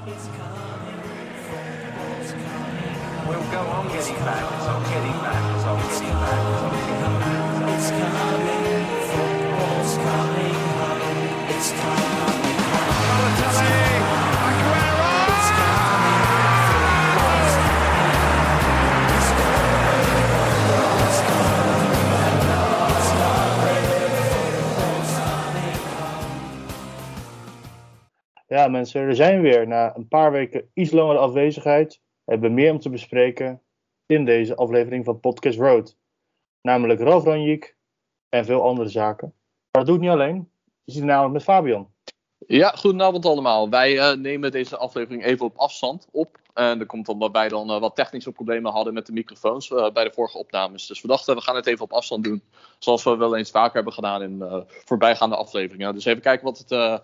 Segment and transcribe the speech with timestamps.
[0.00, 0.16] We'll
[3.50, 7.68] go on getting back, I'm getting back, as I'm getting back, as I'm getting back.
[7.74, 11.50] It's coming, football's coming home.
[11.50, 12.09] It's coming
[28.60, 29.66] Ja, mensen, er zijn we weer.
[29.66, 33.62] Na een paar weken iets langere afwezigheid hebben we meer om te bespreken
[34.06, 35.96] in deze aflevering van Podcast Road.
[36.60, 37.26] Namelijk Ralf
[38.28, 39.34] en veel andere zaken.
[39.70, 40.50] Maar dat doe ik niet alleen.
[40.84, 41.92] Je ziet namelijk met Fabian.
[42.46, 43.70] Ja, goedenavond allemaal.
[43.70, 46.38] Wij eh, nemen deze aflevering even op afstand op.
[46.54, 49.90] En dat komt omdat wij dan eh, wat technische problemen hadden met de microfoons eh,
[49.90, 50.86] bij de vorige opnames.
[50.86, 52.42] Dus we dachten, we gaan het even op afstand doen.
[52.80, 55.94] Zoals we wel eens vaker hebben gedaan in eh, voorbijgaande afleveringen.
[55.94, 56.98] Dus even kijken wat, het, eh,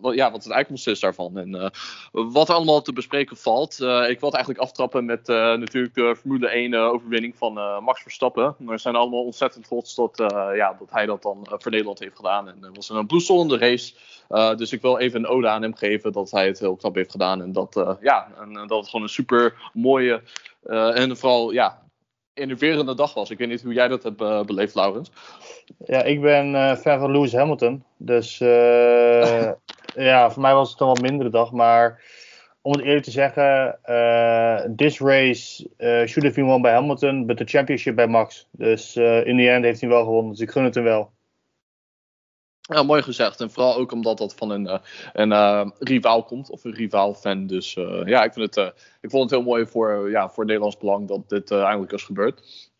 [0.00, 1.38] wat, ja, wat het uitkomst is daarvan.
[1.38, 1.68] En eh,
[2.10, 3.72] wat er allemaal te bespreken valt.
[3.72, 7.52] Ik wil het eigenlijk aftrappen met natuurlijk de Formule 1 eh, overwinning van
[7.84, 8.54] Max Verstappen.
[8.58, 10.12] We zijn allemaal ontzettend trots dat,
[10.54, 12.48] ja, dat hij dat dan voor Nederland heeft gedaan.
[12.48, 13.94] En het was een bloedstollende race.
[14.30, 16.94] Uh, dus ik wil even een ode aan hem geven dat hij het heel knap
[16.94, 17.42] heeft gedaan.
[17.42, 20.22] En dat, uh, ja, en, uh, dat het gewoon een super mooie
[20.66, 21.85] uh, en vooral ja,
[22.36, 23.30] innoverende dag was.
[23.30, 25.10] Ik weet niet hoe jij dat hebt uh, beleefd, Laurens.
[25.84, 27.84] Ja, ik ben uh, fan van Lewis Hamilton.
[27.96, 28.38] Dus
[30.08, 31.52] ja, voor mij was het een wat mindere dag.
[31.52, 32.02] Maar
[32.62, 33.78] om het eerlijk te zeggen,
[34.76, 38.48] this race should have been won by Hamilton, but the championship bij Max.
[38.50, 40.30] Dus in the end heeft hij wel gewonnen.
[40.30, 41.10] Dus ik gun het hem wel.
[42.66, 43.40] Ja, mooi gezegd.
[43.40, 44.80] En vooral ook omdat dat van een,
[45.12, 47.46] een uh, rivaal komt, of een rivaal-fan.
[47.46, 50.76] Dus uh, ja, ik, vind het, ik vond het heel mooi voor, ja, voor Nederlands
[50.76, 52.70] belang dat dit eindelijk is gebeurd.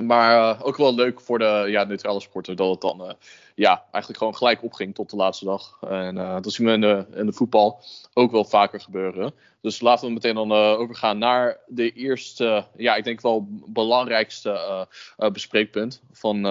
[0.00, 3.16] Maar ook wel leuk voor de ja, neutrale sporter dat het dan
[3.54, 5.78] ja, eigenlijk gewoon gelijk opging tot de laatste dag.
[5.80, 7.82] En dat zien we in de, in de voetbal
[8.14, 9.34] ook wel vaker gebeuren.
[9.60, 14.86] Dus laten we meteen dan overgaan naar de eerste, ja, ik denk wel belangrijkste
[15.32, 16.42] bespreekpunt van,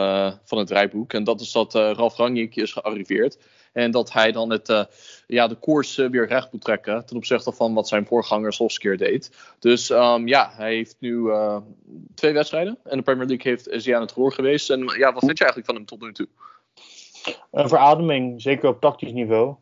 [0.44, 1.14] van het rijboek.
[1.14, 3.38] En dat is dat Ralf Rangnick is gearriveerd.
[3.72, 4.84] En dat hij dan het, uh,
[5.28, 8.98] ja, de koers uh, weer recht moet trekken ten opzichte van wat zijn voorganger Solskjaer
[8.98, 9.32] deed.
[9.60, 11.58] Dus um, ja, hij heeft nu uh,
[12.16, 12.78] twee wedstrijden.
[12.84, 14.70] En de Premier League heeft, is hij aan het roer geweest.
[14.70, 16.28] En ja, wat vind je eigenlijk van hem tot nu toe?
[17.52, 19.56] Een verademing, zeker op tactisch niveau.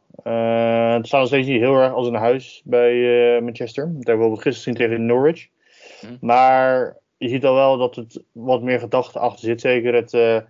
[0.94, 3.92] het staat nog steeds niet heel erg als een huis bij Manchester.
[3.96, 5.48] Dat hebben we gisteren gezien tegen Norwich.
[6.00, 6.18] Hmm.
[6.22, 9.62] Maar je ziet al wel dat het wat meer gedachte achter zit.
[9.62, 10.44] Zeker het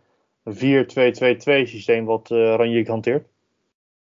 [0.50, 3.28] 4-2-2-2 systeem wat Ranjik hanteert.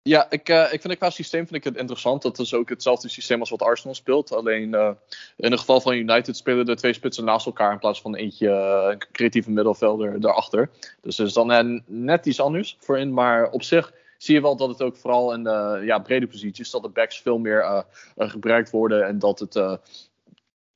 [0.01, 2.21] Ja, ik, uh, ik vind het qua systeem vind ik het interessant.
[2.21, 4.31] Dat is ook hetzelfde systeem als wat Arsenal speelt.
[4.33, 4.91] Alleen uh,
[5.37, 8.47] in het geval van United spelen de twee spitsen naast elkaar in plaats van eentje
[8.47, 10.69] uh, creatieve middenvelder daarachter.
[11.01, 13.13] Dus het is dan net iets anders voorin.
[13.13, 16.69] Maar op zich zie je wel dat het ook vooral in de ja, brede posities,
[16.69, 17.85] dat de backs veel meer
[18.17, 19.07] gebruikt worden.
[19.07, 19.79] En dat het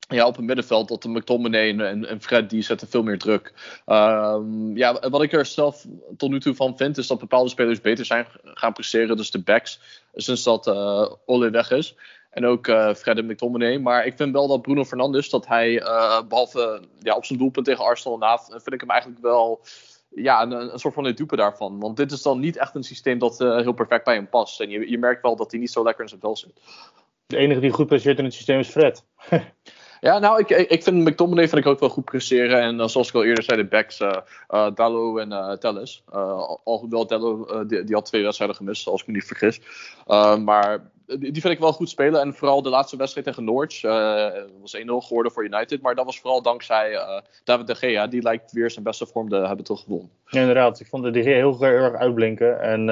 [0.07, 3.53] ja, op het middenveld, dat de McTominay en, en Fred, die zetten veel meer druk.
[3.85, 5.85] Um, ja, wat ik er zelf
[6.17, 9.17] tot nu toe van vind, is dat bepaalde spelers beter zijn gaan presteren.
[9.17, 9.79] Dus de backs,
[10.13, 11.95] sinds dat uh, weg is.
[12.29, 13.77] En ook uh, Fred en McTominay.
[13.77, 17.65] Maar ik vind wel dat Bruno Fernandes, dat hij, uh, behalve ja, op zijn doelpunt
[17.65, 19.61] tegen Arsenal na, vind ik hem eigenlijk wel
[20.09, 21.79] ja, een, een soort van het dupe daarvan.
[21.79, 24.59] Want dit is dan niet echt een systeem dat heel perfect bij hem past.
[24.59, 26.61] En je, je merkt wel dat hij niet zo lekker in zijn vel zit.
[27.25, 29.03] De enige die goed presteert in het systeem is Fred.
[30.03, 32.61] Ja, nou, ik, ik vind McTominay vind ik ook wel goed presteren.
[32.61, 34.17] En uh, zoals ik al eerder zei, de backs, uh,
[34.75, 36.03] Dallo en Telles.
[36.63, 39.61] alhoewel Dallo, die, die, had twee wedstrijden gemist, als ik me niet vergis.
[40.43, 42.21] maar die, vind ik wel goed spelen.
[42.21, 43.81] En vooral de laatste wedstrijd tegen Norwich
[44.61, 45.81] was 1-0 geworden voor United.
[45.81, 46.99] Maar dat was vooral dankzij
[47.43, 48.07] David de Gea.
[48.07, 50.09] Die lijkt weer zijn beste vorm te hebben teruggewonnen.
[50.25, 50.79] Ja, inderdaad.
[50.79, 52.61] Ik vond de Gea heel, erg uitblinken.
[52.61, 52.89] En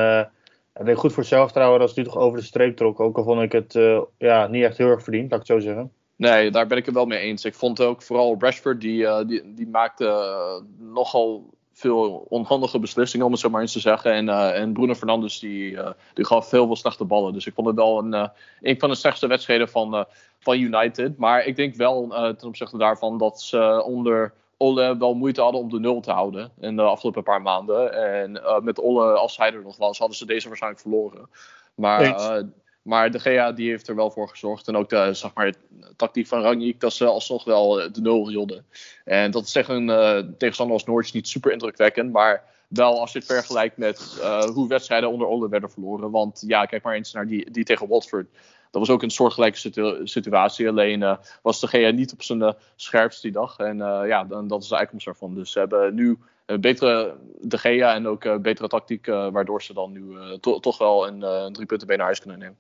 [0.80, 3.00] ik denk goed voor zelfvertrouwen ze nu toch over de streep trok.
[3.00, 3.80] Ook al vond ik het
[4.18, 5.92] ja, niet echt heel erg verdiend, laat ik het zo zeggen.
[6.22, 7.46] Nee, daar ben ik het wel mee eens.
[7.46, 13.26] Ik vond ook vooral Rashford, die, uh, die, die maakte uh, nogal veel onhandige beslissingen,
[13.26, 14.14] om het zo maar eens te zeggen.
[14.14, 15.78] En, uh, en Bruno Fernandes, die,
[16.14, 17.34] die gaf veel veel slechte ballen.
[17.34, 18.30] Dus ik vond het wel een,
[18.62, 20.06] een van de slechtste wedstrijden van,
[20.40, 21.18] van United.
[21.18, 22.08] Maar ik denk wel
[22.38, 26.52] ten opzichte daarvan dat ze onder Olle wel moeite hadden om de nul te houden
[26.60, 27.94] in de afgelopen paar maanden.
[27.94, 31.30] En met Olle, als hij er nog was, hadden ze deze waarschijnlijk verloren.
[31.76, 32.44] Maar
[32.82, 34.68] maar de GA die heeft er wel voor gezorgd.
[34.68, 35.54] En ook de zeg maar,
[35.96, 38.66] tactiek van Rangnick dat ze alsnog wel de nul hielden.
[39.06, 42.12] En dat is tegen een uh, tegenstander als Norwich niet super indrukwekkend.
[42.12, 46.12] Maar wel als je het vergelijkt met uh, hoe wedstrijden onder Ole werden verloren.
[46.12, 48.28] Want ja, kijk maar eens naar die, die tegen Watford.
[48.72, 50.70] Dat was ook een soortgelijke situ situatie.
[50.70, 53.58] Alleen was de GA niet op zijn scherpst die dag.
[53.58, 53.78] En
[54.08, 55.36] ja, dan, dat is de uitkomst daarvan.
[55.36, 56.18] Dus ze hebben nu
[56.60, 59.06] betere De Gea en ook betere tactiek.
[59.06, 62.58] waardoor ze dan nu to toch wel een drie punten bij naar huis kunnen nemen.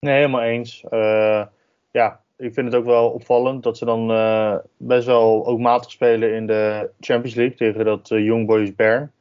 [0.00, 0.84] Nee, helemaal eens.
[0.90, 1.46] Uh,
[1.90, 5.90] ja, ik vind het ook wel opvallend dat ze dan uh, best wel ook matig
[5.90, 9.12] spelen in de Champions League tegen dat uh, Young Boys Bern.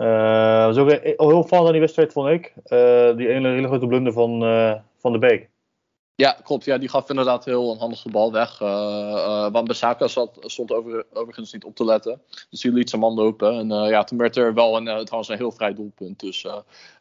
[0.00, 2.52] Uh, dat was ook heel opvallend aan die wedstrijd, vond ik.
[3.16, 4.40] die ene hele grote blunder van,
[4.96, 5.51] van de Beek.
[6.22, 6.64] Ja, klopt.
[6.64, 8.60] Ja, die gaf inderdaad heel handig de bal weg.
[8.60, 12.20] Uh, uh, want Besaka zat, stond over, overigens niet op te letten.
[12.50, 13.58] Dus die liet zijn man lopen.
[13.58, 16.20] En uh, ja, toen werd er wel een, trouwens een heel vrij doelpunt.
[16.20, 16.46] Dus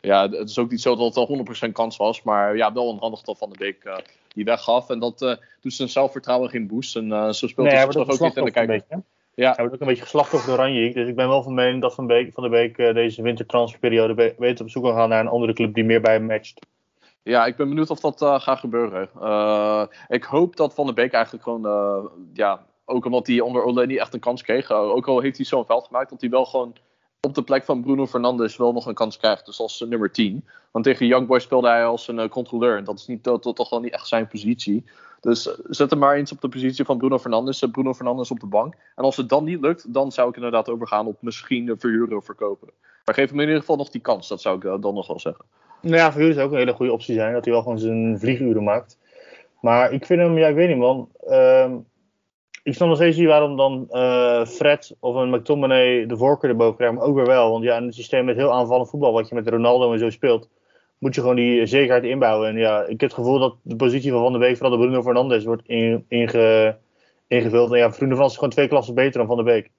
[0.02, 2.24] ja, het is ook niet zo dat het al 100% kans was.
[2.24, 4.04] Maar ja, wel een handig dat Van de Beek
[4.34, 4.90] die weggaf.
[4.90, 6.96] En dat doet zijn zelfvertrouwen geen boost.
[6.96, 8.84] En zo speelt nee, hij toch ook niet in de kijker.
[9.36, 9.54] Ja.
[9.56, 10.94] Hij wordt ook een beetje geslacht door Oranje.
[10.94, 14.62] Dus ik ben wel van mening dat Van, Beek, van de Beek deze wintertransferperiode weet
[14.62, 16.60] op zoek gaan naar een andere club die meer bij hem matcht.
[17.24, 19.10] Ja, ik ben benieuwd of dat uh, gaat gebeuren.
[19.22, 23.64] Uh, ik hoop dat Van der Beek eigenlijk gewoon, uh, ja, ook omdat hij onder
[23.64, 24.72] Ole niet echt een kans kreeg.
[24.72, 26.76] ook al heeft hij zo'n veld gemaakt, dat hij wel gewoon
[27.22, 29.46] op de plek van Bruno Fernandes wel nog een kans krijgt.
[29.46, 30.46] Dus als nummer 10.
[30.72, 32.78] Want tegen Young Boy speelde hij als een controleur.
[32.78, 34.86] En dat is niet, dat, toch wel niet echt zijn positie.
[35.20, 37.66] Dus zet hem maar eens op de positie van Bruno Fernandes.
[37.72, 38.74] Bruno Fernandes op de bank.
[38.96, 42.26] En als het dan niet lukt, dan zou ik inderdaad overgaan op misschien verhuren of
[42.26, 42.70] verkopen.
[43.06, 44.28] Maar geef hem in ieder geval nog die kans.
[44.28, 45.46] Dat zou ik dan nog wel zeggen.
[45.81, 47.33] Nou ja, voor u zou ook een hele goede optie zijn.
[47.33, 48.98] Dat hij wel gewoon zijn vlieguren maakt.
[49.62, 51.10] Maar ik vind hem, ja, ik weet niet man.
[51.28, 51.72] Uh,
[52.63, 56.75] ik snap nog steeds niet waarom dan uh, Fred of een McTominay de voorkeur erboven
[56.75, 56.95] krijgt.
[56.95, 57.51] Maar ook weer wel.
[57.51, 60.10] Want ja, in het systeem met heel aanvallend voetbal, wat je met Ronaldo en zo
[60.10, 60.50] speelt,
[60.98, 62.48] moet je gewoon die zekerheid inbouwen.
[62.48, 64.84] En ja, ik heb het gevoel dat de positie van Van der Beek, vooral de
[64.84, 66.04] Bruno Fernandes, wordt inge,
[67.27, 67.72] ingevuld.
[67.72, 69.69] En ja, Bruno Fernandes is gewoon twee klassen beter dan Van der Beek.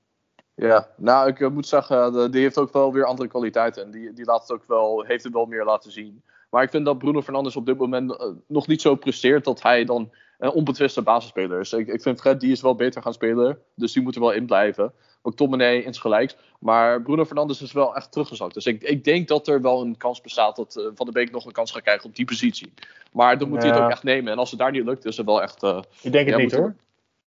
[0.55, 3.85] Ja, nou ik eh, moet zeggen, die heeft ook wel weer andere kwaliteiten.
[3.85, 6.23] En die, die laat het ook wel, heeft het wel meer laten zien.
[6.51, 9.63] Maar ik vind dat Bruno Fernandes op dit moment eh, nog niet zo presteert dat
[9.63, 11.73] hij dan een onbetwiste basisspeler is.
[11.73, 13.59] Ik, ik vind Fred, die is wel beter gaan spelen.
[13.75, 14.93] Dus die moet er wel in blijven.
[15.23, 16.37] Ook Tommenay insgelijks.
[16.61, 18.55] Maar Bruno Fernandes is wel echt teruggezakt.
[18.55, 21.47] Dus ik, ik denk dat er wel een kans bestaat dat Van der Beek nog
[21.47, 22.73] een kans gaat krijgen op die positie.
[23.13, 24.33] Maar dan moet hij het ook echt nemen.
[24.33, 25.63] En als het daar niet lukt, is er wel echt...
[26.03, 26.75] ik denk het niet hoor.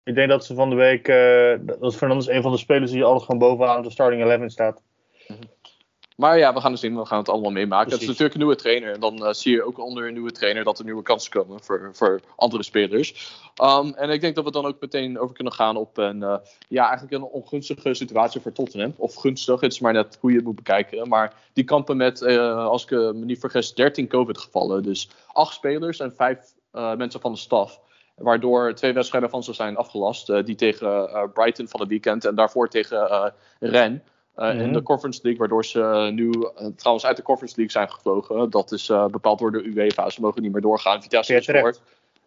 [0.04, 1.08] Ik denk dat ze van de week.
[1.08, 4.82] Uh, dat Fernandes een van de spelers die altijd gewoon bovenaan de starting 11 staat.
[5.28, 5.40] Mhm.
[6.22, 6.98] Maar ja, we gaan dus zien.
[6.98, 7.92] We gaan het allemaal meemaken.
[7.92, 8.94] Het is natuurlijk een nieuwe trainer.
[8.94, 11.64] En dan uh, zie je ook onder een nieuwe trainer dat er nieuwe kansen komen
[11.64, 13.32] voor, voor andere spelers.
[13.64, 16.36] Um, en ik denk dat we dan ook meteen over kunnen gaan op een, uh,
[16.68, 18.94] ja, eigenlijk een ongunstige situatie voor Tottenham.
[18.98, 21.08] Of gunstig, het is maar net hoe je het moet bekijken.
[21.08, 24.84] Maar die kampen met, uh, als ik me niet vergis, 13 COVID-gevallen.
[24.84, 26.40] Dus acht spelers en vijf
[26.72, 27.80] mensen van de staf.
[28.22, 30.30] Waardoor twee wedstrijden van ze zijn afgelast.
[30.30, 33.26] Uh, die tegen uh, Brighton van het weekend en daarvoor tegen uh,
[33.60, 34.04] Ren.
[34.36, 34.60] Mm-hmm.
[34.60, 36.32] In de Conference League, waardoor ze nu
[36.76, 38.50] trouwens uit de Conference League zijn gevlogen.
[38.50, 40.10] Dat is bepaald door de UEFA.
[40.10, 41.02] Ze mogen niet meer doorgaan.
[41.02, 41.82] Vitesse is sport.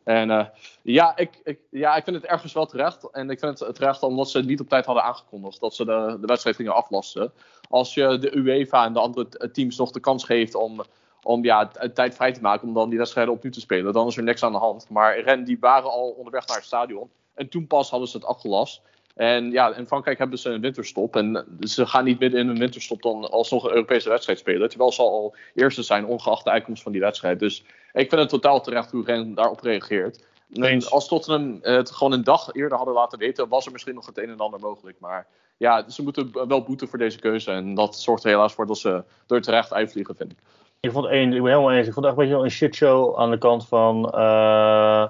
[0.05, 0.51] En
[0.83, 3.11] ja, ik, ik, ja, ik vind het ergens wel terecht.
[3.11, 5.61] En ik vind het terecht omdat ze het niet op tijd hadden aangekondigd.
[5.61, 7.33] Dat ze de, de wedstrijd gingen aflasten.
[7.69, 10.83] Als je de UEFA en de andere teams nog de kans geeft om
[11.25, 13.93] om ja, tijd vrij te maken om dan die wedstrijden opnieuw te spelen.
[13.93, 14.87] Dan is er niks aan de hand.
[14.91, 17.11] Maar Ren die waren al onderweg naar het stadion.
[17.35, 18.83] En toen pas hadden ze het afgelast.
[19.15, 21.17] En ja, in Frankrijk hebben ze een winterstop.
[21.17, 24.69] En ze gaan niet midden in een winterstop dan alsnog een Europese wedstrijd spelen.
[24.69, 27.39] Terwijl ze al eerste zijn, ongeacht de uitkomst van die wedstrijd.
[27.39, 30.25] Dus ik vind het totaal terecht hoe Ren daarop reageert.
[30.53, 34.07] En als Tottenham het gewoon een dag eerder hadden laten weten, was er misschien nog
[34.07, 35.01] het een en ander mogelijk.
[35.01, 35.27] Maar
[35.57, 37.51] ja, ze moeten wel boeten voor deze keuze.
[37.51, 40.39] En dat zorgt er helaas voor dat ze door terecht uitvliegen, vind ik.
[40.85, 41.87] Ik vond één, ik ben helemaal eens.
[41.87, 44.13] Ik vond het echt een beetje een shitshow aan de kant van.
[44.15, 45.07] Uh,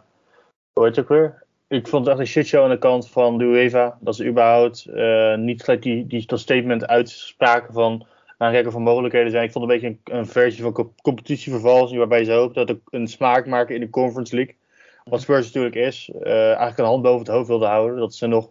[0.73, 1.43] hoe heet het ook weer?
[1.69, 3.99] Ik vond het echt een shitshow aan de kant van de UEFA.
[4.01, 8.07] Dat ze überhaupt uh, niet gelijk die, die, dat statement uitspraken van
[8.39, 9.45] aankijken van mogelijkheden zijn.
[9.45, 11.99] Ik vond het een beetje een, een versie van competitievervalsing.
[11.99, 14.57] Waarbij ze hoop dat er een smaak maken in de Conference League.
[15.05, 16.11] Wat Spurs natuurlijk is.
[16.23, 17.99] Uh, eigenlijk een hand boven het hoofd wilde houden.
[17.99, 18.51] Dat ze nog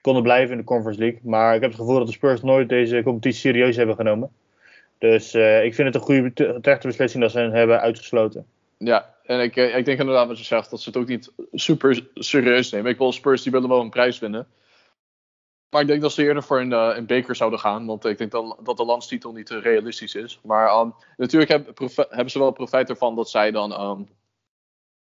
[0.00, 1.20] konden blijven in de Conference League.
[1.22, 4.30] Maar ik heb het gevoel dat de Spurs nooit deze competitie serieus hebben genomen.
[4.98, 8.46] Dus uh, ik vind het een goede terechte beslissing dat ze hen hebben uitgesloten.
[8.78, 11.32] Ja, en ik, eh, ik denk inderdaad wat je zegt, dat ze het ook niet
[11.52, 12.90] super serieus nemen.
[12.90, 14.46] Ik wil Spurs, die willen wel een prijs winnen.
[15.70, 17.86] Maar ik denk dat ze eerder voor een, uh, een beker zouden gaan.
[17.86, 20.40] Want ik denk dat, dat de landstitel niet realistisch is.
[20.42, 24.08] Maar um, natuurlijk hebben ze wel profijt ervan dat zij dan um,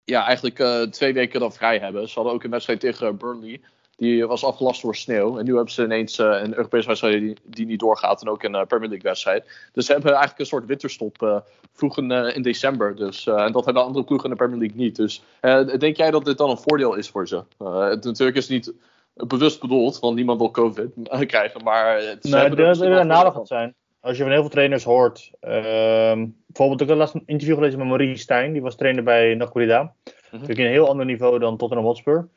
[0.05, 2.09] ja, eigenlijk twee weken dan vrij hebben.
[2.09, 3.61] Ze hadden ook een wedstrijd tegen Burnley.
[4.01, 5.39] Die was afgelast door sneeuw.
[5.39, 8.23] En nu hebben ze ineens uh, een Europese wedstrijd die, die, niet doorgaat.
[8.23, 9.45] En ook een uh, Premier League wedstrijd.
[9.73, 11.39] Dus ze hebben eigenlijk een soort winterstop uh,
[11.73, 12.97] vroeg in, in, december.
[12.97, 14.97] Dus, en dat hebben andere ploegen in de Premier League niet.
[14.97, 15.23] Dus
[15.79, 17.43] denk jij dat dit dan een voordeel is voor ze?
[17.59, 18.73] het, natuurlijk is het niet
[19.15, 19.99] bewust bedoeld.
[19.99, 20.91] Want niemand wil COVID
[21.27, 21.63] krijgen.
[21.65, 23.75] Maar het nee, dat een nadeel gaat zijn.
[24.01, 25.31] Als je van heel veel trainers hoort.
[25.41, 28.53] Ehm, bijvoorbeeld, ik had laatst een interview gelezen met Maurice Stijn.
[28.53, 29.83] Die was trainer bij Napolida.
[29.83, 30.13] Mm -hmm.
[30.31, 32.29] Natuurlijk een heel ander niveau dan Tottenham Hotspur.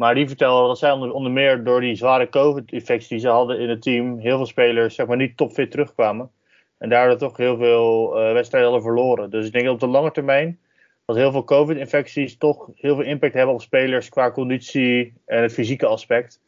[0.00, 3.58] Maar die vertelde dat zij onder, onder meer door die zware COVID-infectie die ze hadden
[3.58, 6.30] in het team, heel veel spelers zeg maar, niet topfit terugkwamen.
[6.78, 9.30] En daardoor toch heel veel uh, wedstrijden hadden verloren.
[9.30, 10.58] Dus ik denk dat op de lange termijn
[11.04, 15.52] dat heel veel COVID-infecties toch heel veel impact hebben op spelers qua conditie en het
[15.52, 16.40] fysieke aspect.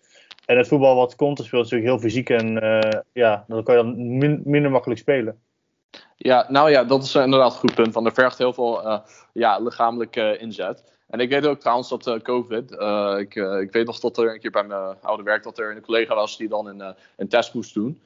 [0.47, 3.77] En het voetbal wat komt spelen is natuurlijk heel fysiek en uh, ja, dan kan
[3.77, 5.41] je dan minder makkelijk spelen.
[6.17, 7.95] Ja, nou ja, dat is inderdaad een goed punt.
[7.95, 8.99] Want er vergt heel veel uh,
[9.33, 10.92] ja, lichamelijke inzet.
[11.13, 12.73] En ik weet ook trouwens dat uh, COVID.
[12.73, 15.59] Uh, ik, uh, ik weet nog dat er een keer bij mijn oude werk dat
[15.59, 18.01] er een collega was die dan een, een test moest doen.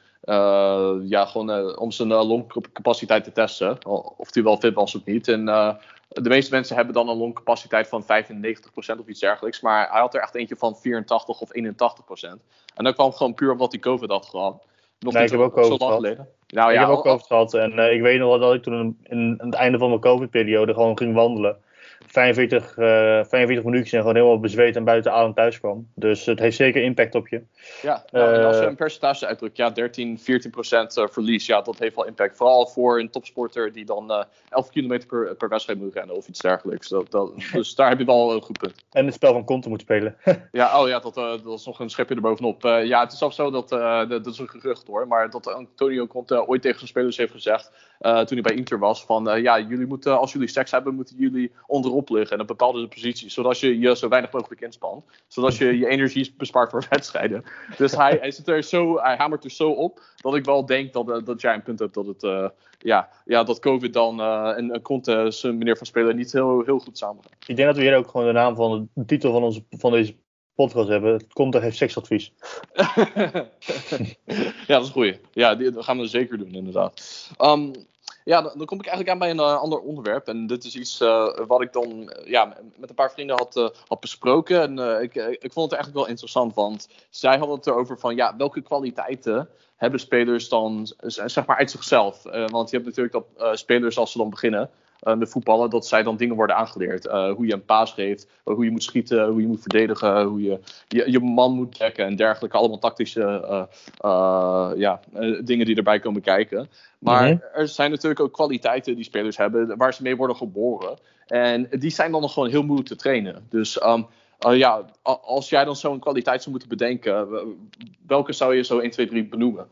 [1.08, 3.86] ja, gewoon om zijn longcapaciteit te testen.
[4.16, 5.28] Of die wel fit was of niet.
[5.28, 5.44] En
[6.08, 8.06] de meeste mensen hebben dan een longcapaciteit van 95%
[8.74, 9.60] of iets dergelijks.
[9.60, 11.50] Maar hij had er echt eentje van 84 of
[12.28, 12.30] 81%.
[12.74, 14.64] En dat kwam gewoon puur omdat hij COVID had gehad.
[14.98, 15.94] Nog nee, ik heb ook COVID gehad.
[15.94, 16.28] Geleden.
[16.46, 17.54] Nou, ik ja, heb ook COVID gehad.
[17.54, 20.74] En ik weet nog wel dat ik toen in, in het einde van mijn COVID-periode
[20.74, 21.64] gewoon ging wandelen.
[22.06, 22.84] 45, uh,
[23.24, 25.88] 45 minuutjes en gewoon helemaal bezweet en buiten adem thuis kwam.
[25.94, 27.42] Dus het heeft zeker impact op je.
[27.82, 31.62] Ja, nou, en als je een percentage uitdrukt, ja, 13, 14 procent uh, verlies, ja,
[31.62, 32.36] dat heeft wel impact.
[32.36, 36.28] Vooral voor een topsporter die dan uh, 11 kilometer per, per wedstrijd moet rennen of
[36.28, 36.88] iets dergelijks.
[36.88, 38.84] Dat, dat, dus daar heb je wel een goed punt.
[38.90, 40.16] En het spel van Conte moet spelen.
[40.52, 42.62] ja, oh ja, dat, dat is nog een schepje erbovenop.
[42.62, 43.68] Ja, het is zelfs zo dat,
[44.08, 47.70] dat is een gerucht hoor, maar dat Antonio Conte ooit tegen zijn spelers heeft gezegd,
[47.98, 51.52] toen hij bij Inter was, van ja, jullie moeten, als jullie seks hebben, moeten jullie
[51.66, 55.78] onderop liggen en op bepaalde posities, zodat je je zo weinig mogelijk inspant, zodat je
[55.78, 57.44] je energie bespaart voor wedstrijden.
[57.76, 60.92] Dus hij, hij, zit er zo, hij hamert er zo op, dat ik wel denk
[60.92, 65.32] dat, dat jij een punt hebt dat het, ja, ja, dat COVID dan en, en
[65.32, 67.32] zijn manier van spelen niet heel, heel goed samengaan.
[67.46, 69.90] Ik denk dat we hier ook gewoon de naam van de titel van, onze, van
[69.90, 70.16] deze
[70.56, 71.26] podcast hebben.
[71.32, 72.32] Conte heeft seksadvies.
[74.66, 75.20] ja, dat is goeie.
[75.32, 77.30] Ja, die, dat gaan we zeker doen, inderdaad.
[77.38, 77.72] Um,
[78.24, 80.28] ja, dan, kom ik eigenlijk aan bij een uh, ander onderwerp.
[80.28, 83.72] En dit is iets uh, wat ik dan uh, ja, met een paar vrienden had,
[83.88, 84.60] had besproken.
[84.60, 88.36] En ik, ik vond het eigenlijk wel interessant, want zij hadden het erover van ja,
[88.36, 92.22] welke kwaliteiten hebben spelers dan zeg maar uit zichzelf.
[92.46, 94.70] want je hebt natuurlijk dat spelers als ze dan beginnen,
[95.02, 97.06] uh, met voetballen, dat zij dan dingen worden aangeleerd.
[97.06, 100.24] Uh, hoe je een paas geeft, uh, hoe je moet schieten, hoe je moet verdedigen,
[100.24, 102.56] hoe je je, je man moet dekken en dergelijke.
[102.56, 103.68] Allemaal tactische
[104.76, 105.00] ja,
[105.44, 106.68] dingen die erbij komen kijken.
[106.98, 107.38] Maar mhm.
[107.54, 110.98] er zijn natuurlijk ook kwaliteiten die spelers hebben waar ze mee worden geboren.
[111.26, 113.46] En die zijn dan nog gewoon heel moeilijk te trainen.
[113.50, 114.06] Dus um,
[114.38, 114.84] ja,
[115.22, 117.28] als jij dan zo'n kwaliteit zou moeten bedenken,
[118.06, 119.66] welke zou je zo 1, 2, 3 benoemen?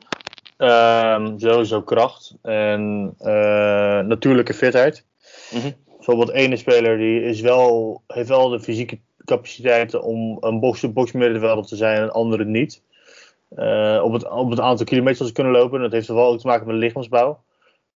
[0.59, 3.15] Um, sowieso kracht en
[4.07, 5.05] natuurlijke fitheid.
[5.55, 5.71] Mhm.
[5.97, 11.67] Bijvoorbeeld ene speler die is wel, heeft wel de fysieke capaciteiten om een box-to-box middenvelder
[11.67, 12.83] te zijn en andere niet.
[13.59, 15.81] Uh, op, het, op het aantal kilometers te kunnen lopen.
[15.81, 17.43] Dat heeft wel ook te maken met lichaamsbouw.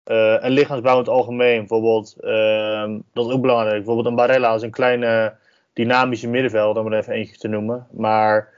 [0.05, 3.75] Uh, en lichaamsbouw in het algemeen, bijvoorbeeld, uh, dat is ook belangrijk.
[3.75, 5.35] Bijvoorbeeld een Barella is een kleine
[5.73, 7.87] dynamische middenvelder, om er even eentje te noemen.
[7.91, 8.53] Maar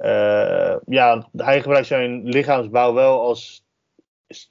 [0.00, 3.64] uh, ja, hij gebruikt zijn lichaamsbouw wel als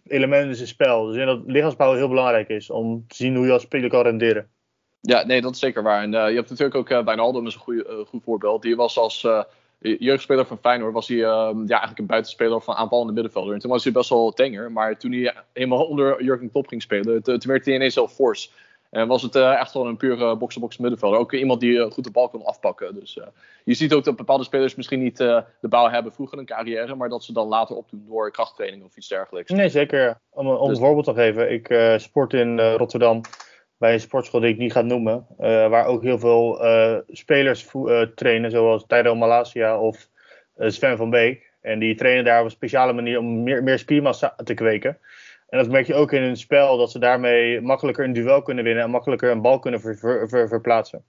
[0.07, 1.05] element in zijn spel.
[1.05, 4.03] Dus denk dat lichaamsbouw heel belangrijk is om te zien hoe je als speler kan
[4.03, 4.49] renderen.
[5.01, 6.01] Ja, nee, dat is zeker waar.
[6.01, 8.61] En uh, je hebt natuurlijk ook uh, Wijnaldum is een goede, uh, goed voorbeeld.
[8.61, 9.27] Die was als
[9.79, 13.53] jeugdspeler van Feyenoord was hij ja, eigenlijk een buitenspeler van aanvallende middenvelder.
[13.53, 14.71] En toen was hij best wel tenger.
[14.71, 18.51] Maar toen hij helemaal onder Jurgen Klopp ging spelen, toen werd hij ineens heel fors.
[18.89, 21.19] En was het uh, echt gewoon een pure box-to-box middenvelder.
[21.19, 22.95] Ook iemand die uh, goed de bal kon afpakken.
[22.99, 23.19] Dus
[23.63, 26.95] je ziet ook dat bepaalde spelers misschien niet de bouw hebben vroeger in een carrière.
[26.95, 29.51] Maar dat ze dan later opdoen door krachttraining of iets dergelijks.
[29.51, 30.19] Nee, zeker.
[30.29, 30.77] Om, om dus...
[30.77, 31.51] een voorbeeld te geven.
[31.51, 33.21] Ik sport in Rotterdam
[33.77, 35.27] bij een sportschool die ik niet ga noemen.
[35.37, 36.59] waar ook heel veel
[37.07, 37.67] spelers
[38.15, 38.51] trainen.
[38.51, 40.09] Zoals Tijdo Malasia of
[40.57, 41.51] Sven van Beek.
[41.61, 44.97] En die trainen daar op een speciale manier om meer, meer spiermassa te kweken.
[45.49, 48.63] En dat merk je ook in hun spel, dat ze daarmee makkelijker een duel kunnen
[48.63, 51.03] winnen en makkelijker een bal kunnen ver, ver, verplaatsen.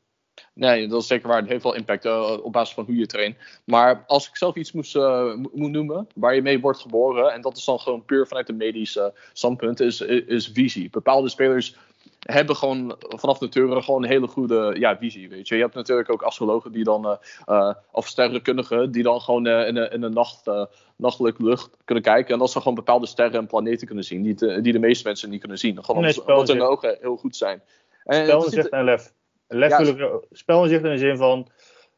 [0.55, 1.41] Nee, dat is zeker waar.
[1.41, 3.37] Het heeft wel impact uh, op basis van hoe je traint.
[3.65, 7.41] Maar als ik zelf iets moest, uh, moet noemen waar je mee wordt geboren, en
[7.41, 10.91] dat is dan gewoon puur vanuit een medisch uh, standpunt, is, is visie.
[10.91, 11.77] Bepaalde spelers
[12.21, 15.29] hebben gewoon vanaf nature gewoon een hele goede ja, visie.
[15.29, 15.55] Weet je.
[15.55, 19.75] je hebt natuurlijk ook astrologen die dan, uh, of sterrenkundigen, die dan gewoon uh, in,
[19.75, 20.65] de, in de nacht, uh,
[20.97, 22.33] nachtelijke lucht kunnen kijken.
[22.33, 25.07] En dat ze gewoon bepaalde sterren en planeten kunnen zien, die, te, die de meeste
[25.07, 25.85] mensen niet kunnen zien.
[25.85, 27.63] Gewoon nee, omdat hun ogen heel goed zijn.
[28.05, 29.13] En, spel en lef.
[29.49, 31.49] lef ja, spel in de zin van.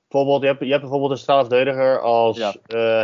[0.09, 2.55] Bijvoorbeeld, je hebt, je hebt bijvoorbeeld een straalverdediger als ja.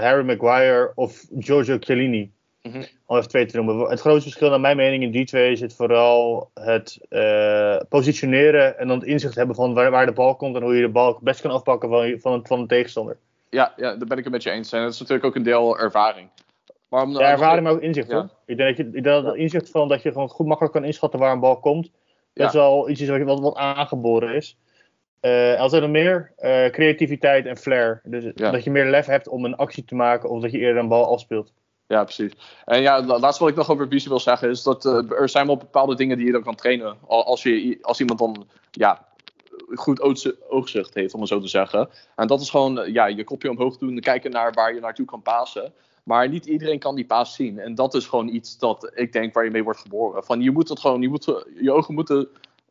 [0.00, 2.32] Harry Maguire of Giorgio Chiellini.
[2.74, 3.90] Mm Om even twee te noemen.
[3.90, 8.88] Het grootste verschil naar mijn mening in die twee zit vooral het uh, positioneren en
[8.88, 11.18] dan het inzicht hebben van waar, waar, de bal komt en hoe je de bal
[11.20, 13.16] best kan afpakken van, van, van een tegenstander.
[13.50, 14.72] Ja, ja, daar ben ik het met je eens.
[14.72, 16.28] En dat is natuurlijk ook een deel ervaring.
[16.88, 18.30] Maar om, ja, ervaring, maar ook inzicht ja.
[18.46, 20.84] Ik denk dat je ik denk dat inzicht van dat je gewoon goed makkelijk kan
[20.84, 21.90] inschatten waar een bal komt.
[22.34, 24.56] Dat is wel iets wat, wat, wat aangeboren is.
[25.20, 28.00] Uh, als er dan meer uh, creativiteit en flair.
[28.04, 30.82] Dus dat je meer lef hebt om een actie te maken of dat je eerder
[30.82, 31.52] een bal afspeelt.
[31.88, 32.32] Ja, precies.
[32.64, 35.46] En ja, laatste wat ik nog over visie wil zeggen is dat uh, er zijn
[35.46, 36.96] wel bepaalde dingen die je dan kan trainen.
[37.06, 39.06] Als, je, als iemand dan ja,
[39.74, 40.00] goed
[40.48, 41.88] oogzicht heeft, om het zo te zeggen.
[42.16, 45.22] En dat is gewoon ja, je kopje omhoog doen, kijken naar waar je naartoe kan
[45.22, 45.72] pasen.
[46.02, 47.58] Maar niet iedereen kan die paas zien.
[47.58, 50.24] En dat is gewoon iets dat ik denk waar je mee wordt geboren.
[50.24, 52.28] Van je moet het gewoon, je, moet, je ogen moeten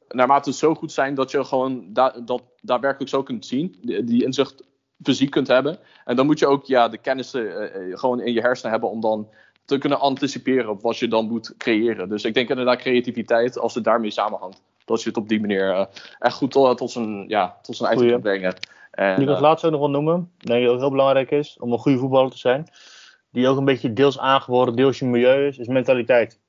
[0.08, 3.76] naarmate het zo goed zijn dat je gewoon da dat daadwerkelijk zo kunt zien.
[3.82, 4.64] Die, inzicht
[5.04, 5.80] fysiek kunt hebben.
[6.06, 9.02] En dan moet je ook ja, de kennis uh, gewoon in je hersenen hebben om
[9.02, 9.30] dan
[9.66, 12.10] te kunnen anticiperen op wat je dan moet creëren.
[12.10, 14.62] Dus ik denk inderdaad creativiteit, als het daarmee samenhangt.
[14.86, 15.86] Dat je het op die manier uh,
[16.20, 18.56] echt goed tot, tot zijn, ja, tot zijn eigen kunt brengen.
[18.92, 21.58] En, die ik het laatst ook nog wel noemen, denk ik ook heel belangrijk is
[21.60, 22.68] om een goede voetballer te zijn.
[23.32, 26.40] Die ook een beetje deels aangeboren, deels je milieu is, is mentaliteit.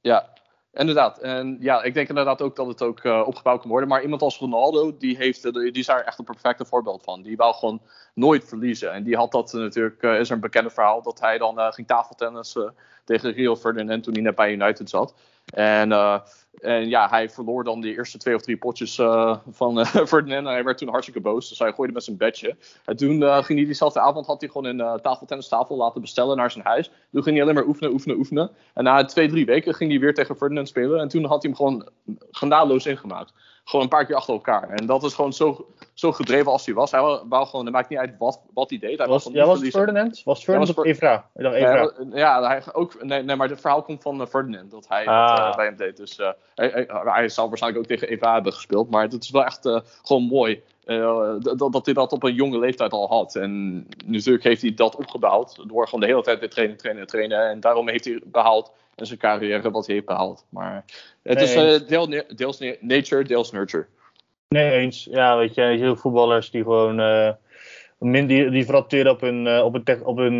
[0.00, 0.35] Ja,
[0.76, 1.18] Inderdaad.
[1.18, 3.88] En ja, ik denk inderdaad ook dat het ook uh, opgebouwd kan worden.
[3.88, 7.22] Maar iemand als Ronaldo, die, heeft, die is daar echt een perfecte voorbeeld van.
[7.22, 7.82] Die wou gewoon
[8.14, 8.92] nooit verliezen.
[8.92, 11.86] En die had dat natuurlijk, uh, is er een bekende verhaal, dat hij dan ging
[11.86, 15.14] tafeltennissen tegen Rio Ferdinand toen hij net bij United zat.
[15.54, 16.20] En, uh,
[16.58, 20.46] en ja, hij verloor dan die eerste twee of drie potjes uh, van uh, Ferdinand.
[20.46, 21.48] Hij werd toen hartstikke boos.
[21.48, 22.56] Dus hij gooide met zijn bedje.
[22.84, 26.64] En toen ging hij diezelfde avond, had hij gewoon een tafeltennistafel laten bestellen naar zijn
[26.64, 26.90] huis.
[27.12, 28.50] Toen ging hij alleen maar oefenen, oefenen, oefenen.
[28.74, 31.00] En na twee, drie weken ging hij weer tegen Ferdinand spelen.
[31.00, 31.88] En toen had hij hem gewoon
[32.30, 33.32] genadeloos ingemaakt
[33.68, 34.68] gewoon een paar keer achter elkaar.
[34.68, 36.90] En dat is gewoon zo, zo gedreven als hij was.
[36.90, 38.98] Hij wou gewoon, het maakt niet uit wat, wat hij deed.
[38.98, 40.22] Hij was, ja, was Ferdinand?
[40.24, 41.28] Was Ferdinand of Evra?
[41.34, 41.92] Evra.
[42.12, 44.70] Ja, hij ook, nee, nee, maar het verhaal komt van uh, Ferdinand.
[44.70, 45.36] Dat hij ah.
[45.36, 45.96] dat, uh, bij hem deed.
[45.96, 48.90] Dus uh, hij, hij, hij, zal waarschijnlijk ook tegen Evra hebben gespeeld.
[48.90, 49.68] Maar het is wel echt
[50.02, 50.62] gewoon mooi.
[50.86, 53.34] Dat, dat hij dat op een jonge leeftijd al had.
[53.34, 55.68] En natuurlijk heeft hij dat opgebouwd.
[55.68, 57.48] Door gewoon de hele tijd weer trainen, trainen, trainen.
[57.48, 60.46] En daarom heeft hij behaald in zijn carrière wat hij heeft behaald.
[60.48, 60.84] Maar
[61.22, 63.86] het is uh, deel, deels nature, deels nurture.
[64.48, 65.08] Nee eens.
[65.10, 67.30] Ja, weet je, heel voetballers die gewoon uh,
[67.98, 68.74] min, die, die
[69.10, 70.34] op hun, op, hun tech, op, hun,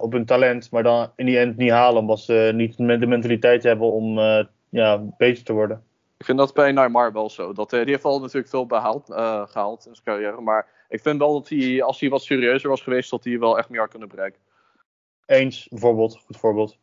[0.00, 3.62] op hun talent, maar dan in die end niet halen omdat ze niet de mentaliteit
[3.62, 4.18] hebben om
[4.68, 5.82] ja, beter te worden.
[6.18, 7.52] Ik vind dat bij Neymar wel zo.
[7.52, 9.04] Dat, die heeft al natuurlijk veel behaald,
[9.50, 10.40] gehaald in zijn carrière.
[10.40, 13.58] Maar ik vind wel dat hij, als hij wat serieuzer was geweest, dat hij wel
[13.58, 14.40] echt meer had kunnen bereiken.
[15.26, 16.22] Eens, bijvoorbeeld.
[16.26, 16.78] Goed voorbeeld.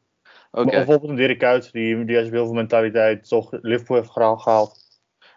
[0.52, 0.72] Okay.
[0.72, 4.84] Bijvoorbeeld een Dirk Kuyt, die, die heeft heel veel mentaliteit toch Liverpool heeft gehaald.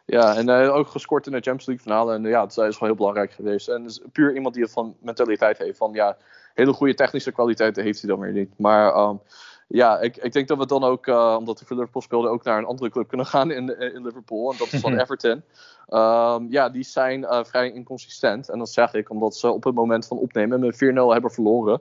[0.05, 2.15] Ja, en uh, ook gescoord in de Champions League finale.
[2.15, 3.69] En ja, dat is gewoon heel belangrijk geweest.
[3.69, 5.79] En is puur iemand die het van mentaliteit heeft.
[5.79, 6.17] Van ja,
[6.55, 8.59] hele goede technische kwaliteiten heeft hij dan weer niet.
[8.59, 9.21] Maar um,
[9.69, 12.59] ja, ik, ik denk dat we dan ook, uh, omdat de Liverpool speelde, ook naar
[12.59, 14.51] een andere club kunnen gaan in, in Liverpool.
[14.51, 15.43] En dat is van Everton.
[15.89, 18.49] Um, ja, die zijn uh, vrij inconsistent.
[18.49, 20.79] En dat zeg ik omdat ze op het moment van opnemen met 4-0
[21.13, 21.81] hebben verloren.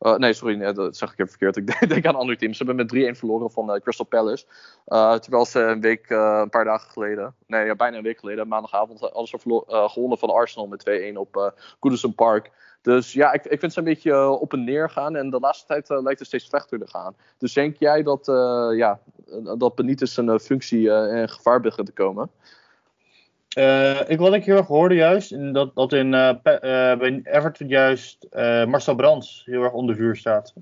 [0.00, 1.56] Uh, nee, sorry, nee, dat zeg ik even verkeerd.
[1.56, 2.52] Ik denk aan een ander team.
[2.52, 4.44] Ze hebben met 3-1 verloren van uh, Crystal Palace.
[4.86, 8.48] Uh, terwijl ze een week, een paar dagen geleden, nee, ja, bijna een week geleden,
[8.48, 12.50] maandagavond, hadden ze gewonnen van Arsenal met 2-1 op Goodison Park.
[12.82, 15.16] Dus ja, ik, ik vind ze een beetje op en neer gaan.
[15.16, 17.14] En de laatste tijd lijkt het steeds slechter te gaan.
[17.38, 18.26] Dus denk jij dat,
[18.76, 19.00] ja,
[19.56, 22.30] dat Benitez een functie in gevaar begint te komen?
[23.58, 28.26] Uh, ik, wat ik heel erg hoorde juist, dat, dat in, uh, bij Everton juist
[28.66, 30.52] Marcel Brands heel erg onder vuur staat.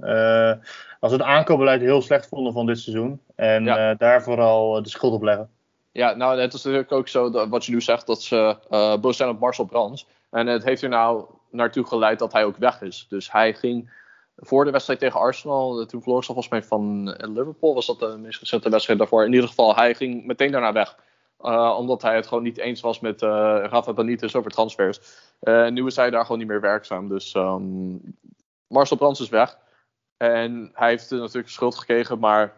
[1.01, 3.21] als het aankoopbeleid heel slecht vonden van dit seizoen.
[3.35, 3.65] En
[3.99, 5.51] daar vooral de schuld op leggen.
[5.93, 8.57] Ja, nou het is natuurlijk ook zo, dat, wat je nu zegt, dat ze
[9.01, 10.07] boos zijn op Marcel Brands.
[10.31, 13.07] En het heeft er nou naartoe geleid dat hij ook weg is.
[13.09, 14.07] Dus hij ging
[14.37, 18.19] voor de wedstrijd tegen Arsenal, toen verloor ze volgens mij van Liverpool, was dat de
[18.19, 19.25] meest recente wedstrijd daarvoor.
[19.25, 20.97] In ieder geval, hij ging meteen daarna weg.
[21.41, 23.29] Uh, omdat hij het gewoon niet eens was met uh,
[23.63, 25.01] Rafa Benitez over transfers.
[25.71, 27.09] Nu is hij daar gewoon niet meer werkzaam.
[27.09, 28.01] Dus um,
[28.67, 29.59] Marcel Brands is weg.
[30.17, 32.55] En hij heeft natuurlijk schuld gekregen, maar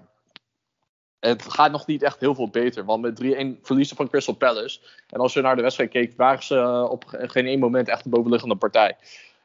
[1.21, 2.85] het gaat nog niet echt heel veel beter.
[2.85, 3.23] Want met
[3.59, 4.81] 3-1 verliezen van Crystal Palace.
[5.09, 8.11] En als je naar de wedstrijd keek, waren ze op geen één moment echt de
[8.11, 8.97] bovenliggende partij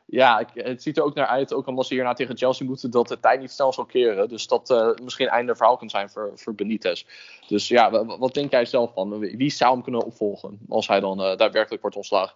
[0.05, 3.07] ja, het ziet er ook naar uit, ook omdat ze hierna tegen Chelsea moeten, dat
[3.07, 4.29] de tijd niet snel zal keren.
[4.29, 7.05] Dus dat uh, misschien einde verhaal kan zijn voor, voor Benitez.
[7.47, 9.19] Dus ja, wat, denk jij zelf van?
[9.19, 12.35] Wie zou hem kunnen opvolgen als hij dan uh, daadwerkelijk wordt ontslagen?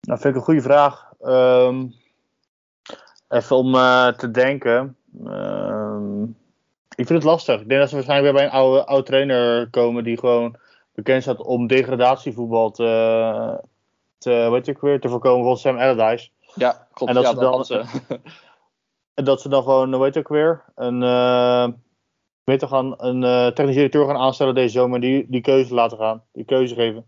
[0.00, 1.12] Nou, vind ik een goede vraag.
[1.22, 1.94] Um,
[3.28, 3.72] even om
[4.16, 4.96] te denken.
[5.24, 6.36] Um,
[6.98, 7.60] ik vind het lastig.
[7.60, 10.56] Ik denk dat ze waarschijnlijk weer bij een oude, oude trainer komen die gewoon
[10.94, 12.86] bekend staat om degradatievoetbal te
[14.18, 16.30] te, weet ik weer, te voorkomen van Sam Allardyce.
[16.54, 17.12] Ja, klopt.
[17.12, 17.86] En dat, ze, dan,
[19.14, 21.68] en dat ze dan gewoon, weet ik weer, een, uh,
[22.44, 25.00] weet gaan, een uh, technische directeur gaan aanstellen deze zomer.
[25.00, 27.06] Die, die keuze laten gaan, die keuze geven.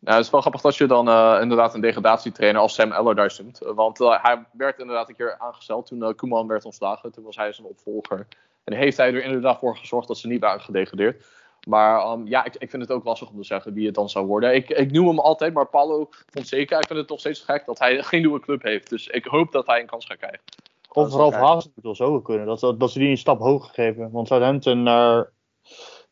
[0.00, 3.42] Nou, het is wel grappig dat je dan uh, inderdaad een degradatietrainer als Sam Allardyce
[3.42, 3.58] noemt.
[3.58, 7.12] Want hij werd inderdaad een keer aangesteld toen Koeman werd ontslagen.
[7.12, 8.26] Toen was hij zijn opvolger.
[8.68, 11.26] En heeft hij er inderdaad voor gezorgd dat ze niet waren gedegradeerd.
[11.68, 14.08] Maar um, ja, ik, ik, vind het ook lastig om te zeggen wie het dan
[14.08, 14.54] zou worden.
[14.54, 17.78] Ik, ik noem hem altijd, maar Paulo Fonseca, ik vind het nog steeds gek dat
[17.78, 18.90] hij geen nieuwe club heeft.
[18.90, 20.40] Dus ik hoop dat hij een kans gaat krijgen.
[20.92, 24.10] Of Ralf wel zo kunnen, dat, dat, ze die een stap hoger geven.
[24.10, 25.30] Want Southampton naar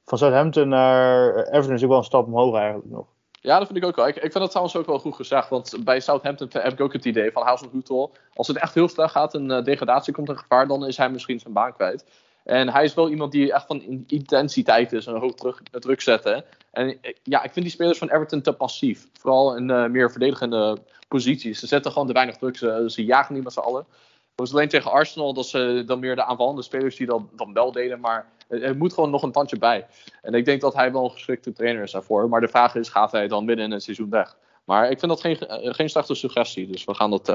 [0.05, 3.07] van Southampton naar Everton is ook wel een stap omhoog eigenlijk nog.
[3.41, 4.07] Ja, dat vind ik ook wel.
[4.07, 5.49] Ik, ik vind dat trouwens ook wel goed gezegd.
[5.49, 8.13] Want bij Southampton heb ik ook het idee van House Hutel.
[8.35, 11.11] Als het echt heel slecht gaat en uh, degradatie komt in gevaar, dan is hij
[11.11, 12.05] misschien zijn baan kwijt.
[12.47, 16.45] En hij is wel iemand die echt van intensiteit is en hoog druk, druk zetten.
[16.71, 19.07] En ja, ik vind die spelers van Everton te passief.
[19.13, 20.79] Vooral in uh, meer verdedigende
[21.09, 21.61] posities.
[21.61, 22.57] Ze zetten gewoon te weinig druk.
[22.57, 23.87] Ze, ze jagen niet met z'n allen.
[23.91, 27.53] Het was alleen tegen Arsenal dat ze dan meer de aanvallende spelers die dat dan
[27.53, 28.01] wel deden.
[28.01, 29.87] Maar er moet gewoon nog een tandje bij.
[30.23, 32.29] En ik denk dat hij wel een geschikte trainer is daarvoor.
[32.29, 34.37] Maar de vraag is, gaat hij dan binnen een seizoen weg?
[34.65, 35.37] Maar ik vind dat geen,
[35.75, 36.67] geen slechte suggestie.
[36.67, 37.27] Dus we gaan, dat,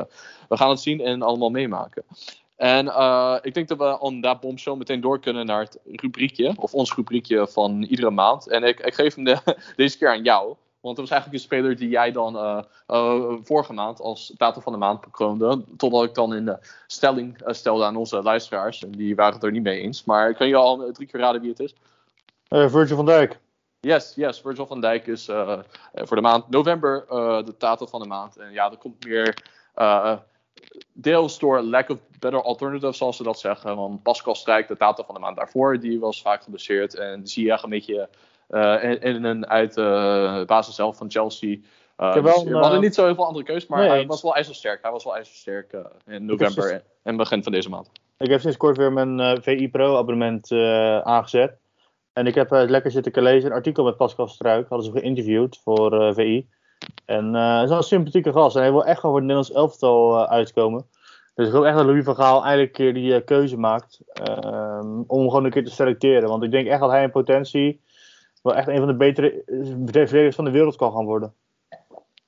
[0.49, 2.03] we gaan het zien en allemaal meemaken.
[2.61, 6.53] En uh, ik denk dat we on that bombshell meteen door kunnen naar het rubriekje.
[6.57, 8.47] Of ons rubriekje van iedere maand.
[8.47, 9.37] En ik, ik geef hem de,
[9.75, 10.55] deze keer aan jou.
[10.79, 14.61] Want het was eigenlijk een speler die jij dan uh, uh, vorige maand als datum
[14.61, 15.63] van de maand bekroonde.
[15.77, 18.83] Totdat ik dan in de stelling stelde aan onze luisteraars.
[18.83, 20.03] En die waren het er niet mee eens.
[20.03, 21.75] Maar kan je al drie keer raden wie het is?
[22.47, 23.39] Virgil van Dijk.
[23.79, 24.41] Yes, yes.
[24.41, 25.25] Virgil van Dijk is
[25.93, 27.05] voor de maand november
[27.45, 28.37] de datum van de maand.
[28.37, 29.43] En ja, er komt meer
[31.01, 33.75] deels door lack of better alternatives, zoals ze dat zeggen.
[33.75, 36.95] Want Pascal Strijk, de datum van de maand daarvoor, die was vaak geblesseerd.
[36.95, 38.09] En zie je echt een beetje
[38.49, 39.81] uh, in, in een uit de
[40.39, 41.57] uh, basis zelf van Chelsea.
[41.97, 44.35] Uh, dus we hadden niet zo heel veel andere keuzes, maar nee, hij was wel
[44.35, 44.81] ijzersterk.
[44.81, 47.91] Hij was wel ijzersterk in november sinds, en begin van deze maand.
[48.17, 50.51] Ik heb sinds kort weer mijn VI Pro abonnement
[51.03, 51.57] aangezet.
[52.13, 54.69] En ik heb lekker zitten lezen een artikel met Pascal Struik.
[54.69, 56.47] Hadden ze geïnterviewd voor VI.
[57.05, 58.55] En hij is wel een sympathieke gast.
[58.55, 60.85] En hij wil echt gewoon voor het Nederlands elftal uitkomen.
[61.35, 63.99] Dus ik hoop echt dat Louis van Gaal eindelijk een keer die keuze maakt.
[64.29, 66.29] Um, om gewoon een keer te selecteren.
[66.29, 67.81] Want ik denk echt dat hij in potentie
[68.41, 69.43] wel echt een van de betere
[69.85, 71.33] verdedigers van de wereld kan gaan worden.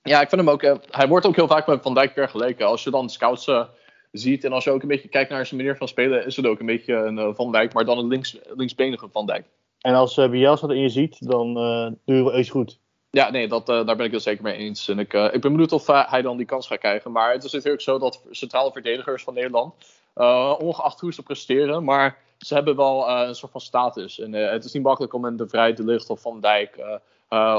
[0.04, 0.62] Ja, ik vind hem ook.
[0.92, 2.68] Hij wordt ook heel vaak met Van Dijk vergeleken.
[2.68, 3.64] Als je dan scouts uh,
[4.12, 6.46] ziet en als je ook een beetje kijkt naar zijn manier van spelen, is het
[6.46, 9.46] ook een beetje een uh, Van Dijk, maar dan een links, linksbenige Van Dijk.
[9.82, 11.54] En als uh, Bielsa in je ziet, dan
[12.06, 12.80] doe je wel eens goed.
[13.16, 14.88] Ja, nee, dat, daar ben ik het zeker mee eens.
[14.88, 17.12] En ik, ik ben benieuwd of hij dan die kans gaat krijgen.
[17.12, 19.74] Maar het is natuurlijk zo dat centrale verdedigers van Nederland,
[20.60, 24.20] ongeacht hoe ze presteren, maar ze hebben wel een soort van status.
[24.20, 27.02] En het is niet makkelijk om een De Vrij, De Licht of Van Dijk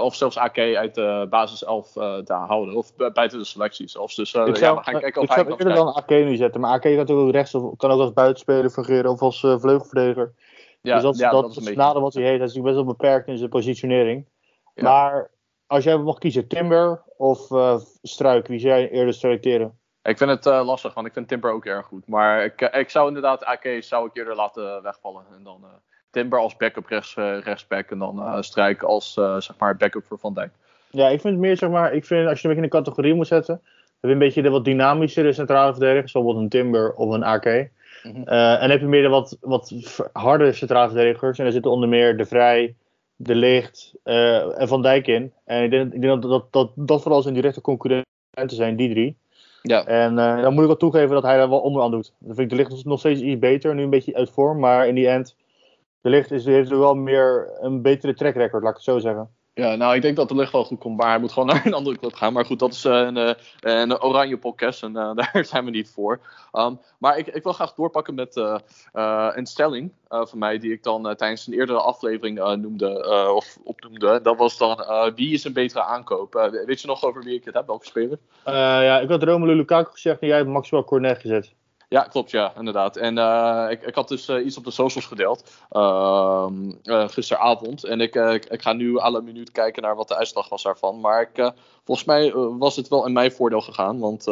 [0.03, 2.75] of zelfs AK uit de basis 11 te houden.
[2.75, 4.15] Of buiten de selectie zelfs.
[4.15, 6.61] Dus ik zou, ja, gaan kijken of ik hij zou dan AK nu zetten.
[6.61, 10.33] Maar AK kan natuurlijk ook rechts of kan ook als buitenspeler fungeren of als vleugelverdediger.
[10.81, 12.39] Ja, dus dat, ja, dat, dat is het nadeel wat hij heeft.
[12.39, 14.27] Hij is best wel beperkt in zijn positionering.
[14.75, 14.83] Ja.
[14.83, 15.31] Maar
[15.67, 17.49] als jij mocht kiezen, Timber of
[18.03, 19.79] Struik, wie zou je eerder selecteren?
[20.05, 22.09] Ik vind het uh, lastig, want ik vind Timber ook erg goed.
[22.09, 25.25] Maar ik, ik zou inderdaad AK zou ik eerder laten wegvallen.
[25.37, 25.69] En dan uh,
[26.11, 27.91] Timber als backup rechts, uh, rechtsback.
[27.91, 30.51] En dan uh, Strijk als zeg maar backup voor Van Dijk.
[30.91, 31.93] Ja, ik vind het meer zeg maar.
[31.93, 33.55] Ik vind als je een beetje in een categorie moet zetten.
[33.55, 36.13] heb je een beetje de wat dynamischere centrale verdedigers.
[36.13, 37.47] Bijvoorbeeld een Timber of een AK.
[37.47, 38.25] Mm -hmm.
[38.25, 39.73] en heb je meer de wat, wat
[40.13, 41.39] harde centrale verdedigers.
[41.39, 42.75] En daar zitten onder meer De Vrij,
[43.17, 45.33] De Licht en Van Dijk in.
[45.45, 48.05] En ik denk, ik denk dat, dat, dat, dat vooral zijn directe concurrenten
[48.57, 49.17] zijn, die drie.
[49.63, 49.87] Ja.
[49.87, 52.13] En uh, dan moet ik wel toegeven dat hij daar wel onderaan doet.
[52.19, 54.59] Dan vind ik de licht nog steeds iets beter, nu een beetje uit vorm.
[54.59, 55.37] Maar in die end,
[56.01, 58.99] de licht is, heeft er wel meer een betere track record, laat ik het zo
[58.99, 59.31] zeggen.
[59.57, 61.67] Ja, nou, ik denk dat de licht wel goed komt, maar hij moet gewoon naar
[61.67, 62.33] een andere club gaan.
[62.33, 65.71] Maar goed, dat is uh, een, uh, een oranje podcast en uh, daar zijn we
[65.71, 66.21] niet voor.
[66.53, 68.37] Um, maar ik, ik, wil graag doorpakken met
[69.33, 74.21] een stelling van mij, die ik dan tijdens een eerdere aflevering noemde, of opnoemde.
[74.23, 76.51] Dat was dan, wie is een betere aankoop?
[76.67, 78.19] weet je nog over wie ik het heb, welke speler?
[78.45, 81.55] ja, ik had Romelu Lukaku gezegd en jij hebt Maxwell Cornet gezet.
[81.89, 82.97] Ja, klopt, ja, inderdaad.
[82.97, 86.49] En uh, ik, ik had dus uh, iets op de socials gedeeld uh,
[87.09, 87.85] gisteravond.
[87.85, 88.15] En ik,
[88.49, 91.01] ik, ga nu alle minuut kijken naar wat de uitslag was daarvan.
[91.01, 91.53] Maar ik,
[91.85, 93.99] volgens mij was het wel in mijn voordeel gegaan.
[93.99, 94.27] Want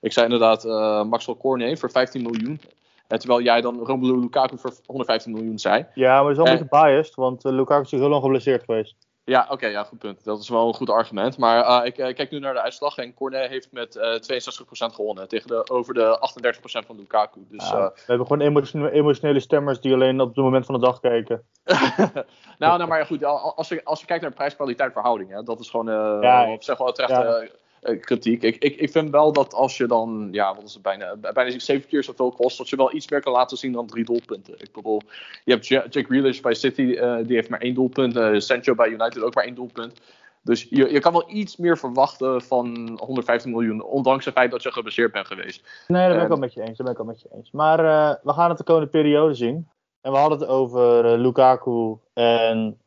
[0.00, 0.64] ik zei inderdaad
[1.06, 2.60] Maxwell Cornet voor 15 miljoen.
[3.08, 5.86] En terwijl jij dan Romelu Lukaku voor 115 miljoen zei.
[5.94, 8.96] Ja, maar dat is wel een beetje biased, want Lukaku is heel lang geblesseerd geweest.
[9.26, 10.24] Ja, oké, okay, ja, goed punt.
[10.24, 11.38] Dat is wel een goed argument.
[11.38, 14.40] Maar uh, ik uh, kijk nu naar de uitslag en Cornet heeft met uh,
[14.90, 16.18] 62% gewonnen tegen de, over de
[16.82, 17.46] 38% van Lukaku.
[17.48, 20.80] Dus, ja, we hebben gewoon emotionele, emotionele stemmers die alleen op het moment van de
[20.80, 21.42] dag kijken.
[22.58, 25.70] nou, nou, maar goed, als je, als je kijkt naar prijs-kwaliteit verhouding, hè, dat is
[25.70, 27.52] gewoon, ja, zeg wel terecht.
[28.00, 28.42] Kritiek.
[28.42, 31.58] Ik, ik, ik vind wel dat als je dan, ja, wat is het bijna, bijna
[31.58, 34.54] zeven keer zoveel kost, dat je wel iets meer kan laten zien dan drie doelpunten.
[34.58, 35.00] Ik bedoel,
[35.44, 38.16] je hebt Jack Grealish bij City, uh, die heeft maar één doelpunt.
[38.16, 40.00] Uh, Sancho bij United ook maar één doelpunt.
[40.42, 44.62] Dus je, je kan wel iets meer verwachten van 115 miljoen, ondanks het feit dat
[44.62, 45.84] je gebaseerd bent geweest.
[45.86, 46.76] Nee, daar ben ik wel met je eens.
[46.78, 47.50] Daar ben ik wel met je eens.
[47.50, 49.68] Maar uh, we gaan het de komende periode zien.
[50.00, 52.78] En we hadden het over Lukaku en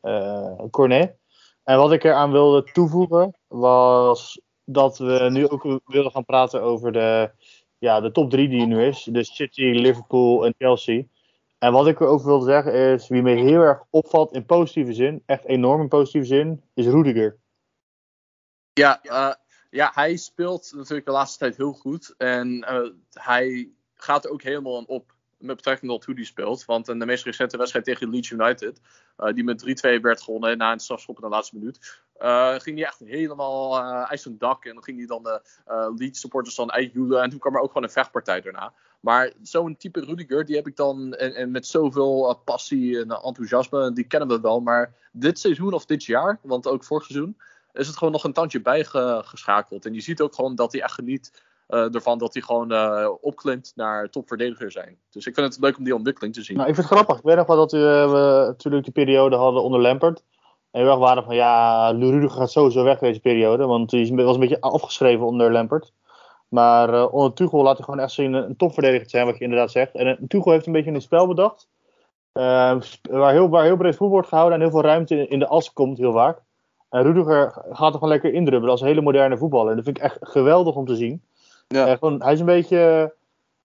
[0.70, 1.16] Cornet.
[1.64, 6.92] En wat ik eraan wilde toevoegen was dat we nu ook willen gaan praten over
[6.92, 7.30] de,
[7.78, 9.08] ja, de top drie die er nu is.
[9.10, 11.04] Dus City, Liverpool en Chelsea.
[11.58, 15.22] En wat ik erover wilde zeggen is, wie me heel erg opvalt in positieve zin,
[15.26, 17.36] echt enorm in positieve zin, is Rudiger.
[18.72, 19.32] Ja, uh,
[19.70, 22.14] ja, hij speelt natuurlijk de laatste tijd heel goed.
[22.16, 26.64] En uh, hij gaat er ook helemaal aan op met betrekking tot hoe hij speelt.
[26.64, 28.80] Want in de meest recente wedstrijd tegen Leeds United,
[29.18, 32.78] uh, die met 3-2 werd gewonnen na een strafschop in de laatste minuut, uh, ging
[32.78, 34.64] hij echt helemaal uh, uit zijn dak.
[34.64, 35.40] En dan ging hij dan de
[35.96, 37.22] Leeds supporters dan uitjoelen.
[37.22, 38.72] En toen kwam er ook gewoon een vechtpartij daarna.
[39.00, 44.04] Maar zo'n type Rudiger, die heb ik dan en, met zoveel passie en enthousiasme, die
[44.04, 44.60] kennen we wel.
[44.60, 47.36] Maar dit seizoen of dit jaar, want ook vorig seizoen,
[47.72, 49.86] is het gewoon nog een tandje bijgeschakeld.
[49.86, 53.08] En je ziet ook gewoon dat hij echt geniet uh, ervan dat hij gewoon uh,
[53.20, 54.98] opklimt naar topverdediger zijn.
[55.10, 56.56] Dus ik vind het leuk om die ontwikkeling te zien.
[56.56, 57.18] Nou, ik vind het grappig.
[57.18, 60.24] Ik weet nog wel dat uh, we natuurlijk die periode hadden onder Lampert.
[60.70, 63.66] En we waren van ja, Rudiger gaat sowieso weg deze periode.
[63.66, 65.92] Want hij was een beetje afgeschreven onder Lampert.
[66.48, 69.70] Maar onder Tuchel laat hij gewoon echt zien een topverdediger te zijn, wat je inderdaad
[69.70, 69.94] zegt.
[69.94, 71.68] En Tuchel heeft een beetje een spel bedacht.
[72.32, 75.46] waar, heel, waar heel breed voetbal wordt gehouden en heel veel ruimte in, in de
[75.46, 76.42] as komt, heel vaak.
[76.88, 79.70] En Rudiger gaat er gewoon lekker indrubbelen als een hele moderne voetballer.
[79.70, 81.22] En dat vind ik echt geweldig om te zien.
[81.68, 81.96] Ja.
[81.96, 83.14] gewoon, hij is een beetje.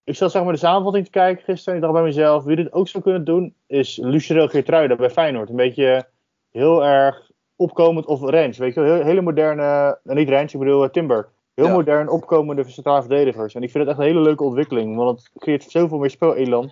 [0.04, 1.74] Ik zat zeg maar de samenvatting te kijken gisteren.
[1.74, 5.10] En ik dacht bij mezelf: wie dit ook zou kunnen doen, is Lucero Geertruida bij
[5.10, 5.50] Feyenoord.
[5.50, 6.08] Een beetje
[6.54, 8.56] heel erg opkomend of range.
[8.58, 10.00] Weet je wel, hele moderne.
[10.04, 11.30] niet range, ik bedoel Timber.
[11.54, 11.74] Heel ja.
[11.74, 13.56] modern opkomende centrale verdedigers.
[13.56, 14.96] En ik vind het echt een hele leuke ontwikkeling.
[14.96, 16.72] Want het creëert zoveel meer spelelan.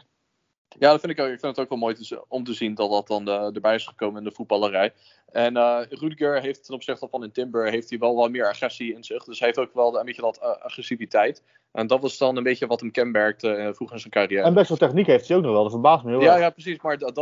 [0.80, 1.32] Ja, dat vind ik ook.
[1.32, 3.76] Ik vind het ook wel mooi te, om te zien dat dat dan de, erbij
[3.76, 4.94] is gekomen in de voetballerij.
[5.32, 8.94] En uh, Rudiger heeft ten opzichte van in Timber heeft hij wel wat meer agressie
[8.94, 9.24] in zich.
[9.24, 11.44] Dus hij heeft ook wel een beetje dat uh, agressiviteit.
[11.72, 14.44] En dat was dan een beetje wat hem kenmerkte vroeger in zijn carrière.
[14.44, 15.62] En best wel techniek heeft hij ook nog wel.
[15.64, 16.42] Dat verbaast me heel ja, erg.
[16.42, 16.82] Ja, precies.
[16.82, 17.16] Maar dat,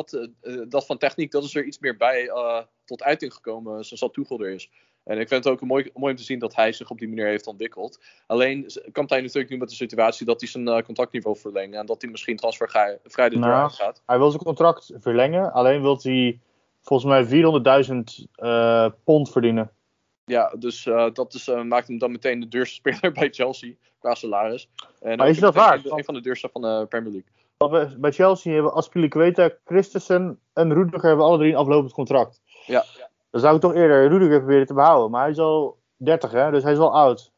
[0.69, 2.31] dat, van techniek, dat is er iets meer bij
[2.85, 4.69] tot uiting gekomen sinds dat Tuchel er is.
[5.09, 7.07] En ik vind het ook mooi, mooi om te zien dat hij zich op die
[7.07, 7.99] manier heeft ontwikkeld.
[8.27, 11.79] Alleen komt hij natuurlijk nu met de situatie dat hij zijn uh, contractniveau verlengen.
[11.79, 14.01] En dat hij misschien transfervrij de deur nou, gaat.
[14.05, 15.53] Hij wil zijn contract verlengen.
[15.53, 16.39] Alleen wil hij
[16.81, 17.43] volgens mij
[18.23, 19.71] 400.000 uh, pond verdienen.
[20.25, 24.15] Ja, dus uh, dat is, maakt hem dan meteen de duurste speler bij Chelsea qua
[24.15, 24.69] salaris.
[25.01, 25.81] En maar is dat waar?
[25.83, 27.97] Een van de duurste van de Premier League.
[27.97, 32.41] Bij Chelsea hebben Aspilicueta, Christensen en Rudiger hebben alle drie een aflopend contract.
[32.65, 32.85] Ja.
[33.29, 35.11] Dan zou ik toch eerder Rudiger proberen te behouden.
[35.11, 36.51] Maar hij is al 30, hè?
[36.51, 37.31] Dus hij is wel oud.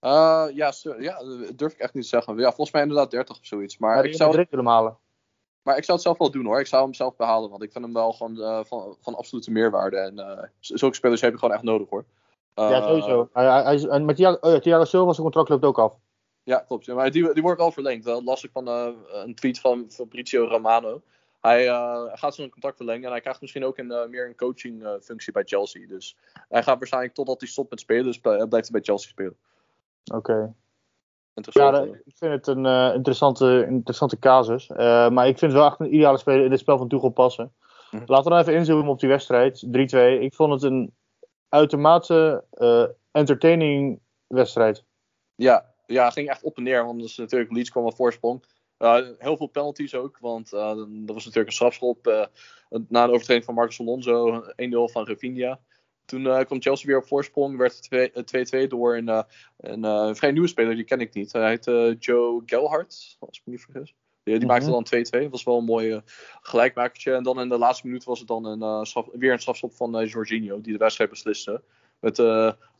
[0.00, 1.22] Uh, ja, ja,
[1.54, 2.36] durf ik echt niet te zeggen.
[2.36, 3.78] Ja, volgens mij inderdaad 30 of zoiets.
[3.78, 4.98] Maar, ik zou het willen halen.
[5.62, 6.60] Maar ik zou het zelf wel doen hoor.
[6.60, 7.50] Ik zou hem zelf behalen.
[7.50, 9.96] Want ik vind hem wel gewoon uh, van, van absolute meerwaarde.
[9.96, 12.04] En uh, zulke spelers heb je gewoon echt nodig hoor.
[12.54, 13.28] ja, sowieso.
[13.32, 15.98] Hij, hij, is, en met Thiago, oh, Thiago Silva, zijn contract loopt ook af.
[16.42, 16.84] Ja, klopt.
[16.84, 18.04] Ja, maar die, die wordt wel verlengd.
[18.04, 21.02] Dat las ik van een tweet van Fabrizio Romano.
[21.44, 24.36] Hij uh, gaat zijn contract verlengen en hij krijgt misschien ook een, uh, meer een
[24.36, 25.86] coaching uh, functie bij Chelsea.
[25.86, 26.16] Dus
[26.48, 29.36] hij gaat waarschijnlijk totdat hij stopt met spelen, dus blijft hij bij Chelsea spelen.
[30.04, 30.16] Oké.
[30.16, 30.52] Okay.
[31.34, 34.68] Ja, ik vind het een interessante, interessante casus.
[34.68, 37.52] maar ik vind het wel echt een ideale speler in het spel van Tuchel passen.
[37.90, 37.96] Hm.
[37.96, 39.66] Laten we dan even inzoomen op die wedstrijd.
[39.66, 39.68] 3-2.
[40.20, 40.94] Ik vond het een
[41.48, 42.44] uitermate
[43.10, 44.84] entertaining wedstrijd.
[45.34, 46.84] Ja, ja, ging echt op en neer.
[46.84, 48.44] Want dus natuurlijk Leeds kwam op voorsprong.
[49.18, 52.06] Heel veel penalties ook, want uh, dat was natuurlijk een strafschop.
[52.06, 52.24] Uh,
[52.88, 54.46] na de overtreding van Marcus Alonso, 1-0
[54.92, 55.60] van Rafinha.
[56.04, 59.24] Toen kwam Chelsea weer op voorsprong, werd het 2-2 door een,
[59.56, 61.32] een vrij nieuwe speler, die ken ik niet.
[61.32, 61.64] Hij heet
[62.04, 63.94] Joe Gelhardt, als ik me niet vergis.
[64.22, 65.22] Die, die maakte dan 2-2.
[65.22, 66.00] Dat was wel een mooi
[66.40, 67.12] gelijkmakertje.
[67.12, 70.06] En dan in de laatste minuut was het dan een, straf, weer een strafschop van
[70.06, 71.62] Jorginho, die de wedstrijd besliste.
[72.00, 72.22] Met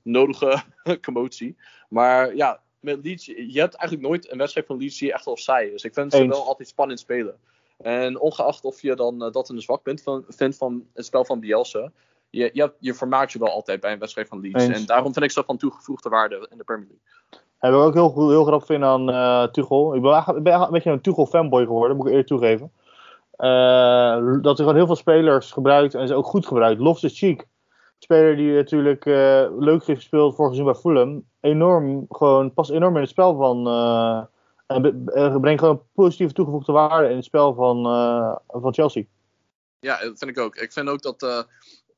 [0.03, 0.63] nodige
[1.05, 1.57] commotie.
[1.89, 5.71] Maar ja, met Leeds, je hebt eigenlijk nooit een wedstrijd van Leeds die echt saai
[5.71, 5.85] is.
[5.85, 7.37] Ik vind ze wel altijd spannend spelen.
[7.77, 11.25] En ongeacht of je dan uh, dat een zwak punt van, vindt van het spel
[11.25, 11.91] van Bielsa,
[12.31, 14.65] je, je, je vermaakt je wel altijd bij een wedstrijd van Leeds.
[14.65, 14.79] Eens.
[14.79, 17.43] En daarom vind ik ze van toegevoegde waarde in de Premier League.
[17.59, 20.61] En wat ik ook heel, heel grappig vind aan uh, Tuchel, ik ben, ik ben
[20.61, 22.73] een beetje een Tuchel fanboy geworden, moet ik eerlijk toegeven.
[23.39, 26.81] Uh, dat hij gewoon heel veel spelers gebruikt en ze ook goed gebruikt.
[26.81, 27.47] Loftus Cheek,
[28.05, 31.25] speler die natuurlijk uh, leuk heeft gespeeld vorig seizoen bij Fulham.
[31.41, 33.67] Enorm, gewoon, past enorm in het spel van.
[33.67, 34.25] Uh,
[34.67, 35.05] en
[35.41, 37.83] brengt gewoon positieve toegevoegde waarde in het spel van,
[38.47, 39.05] van Chelsea.
[39.81, 40.57] Ja, dat vind ik ook.
[40.57, 41.47] Ik vind ook dat,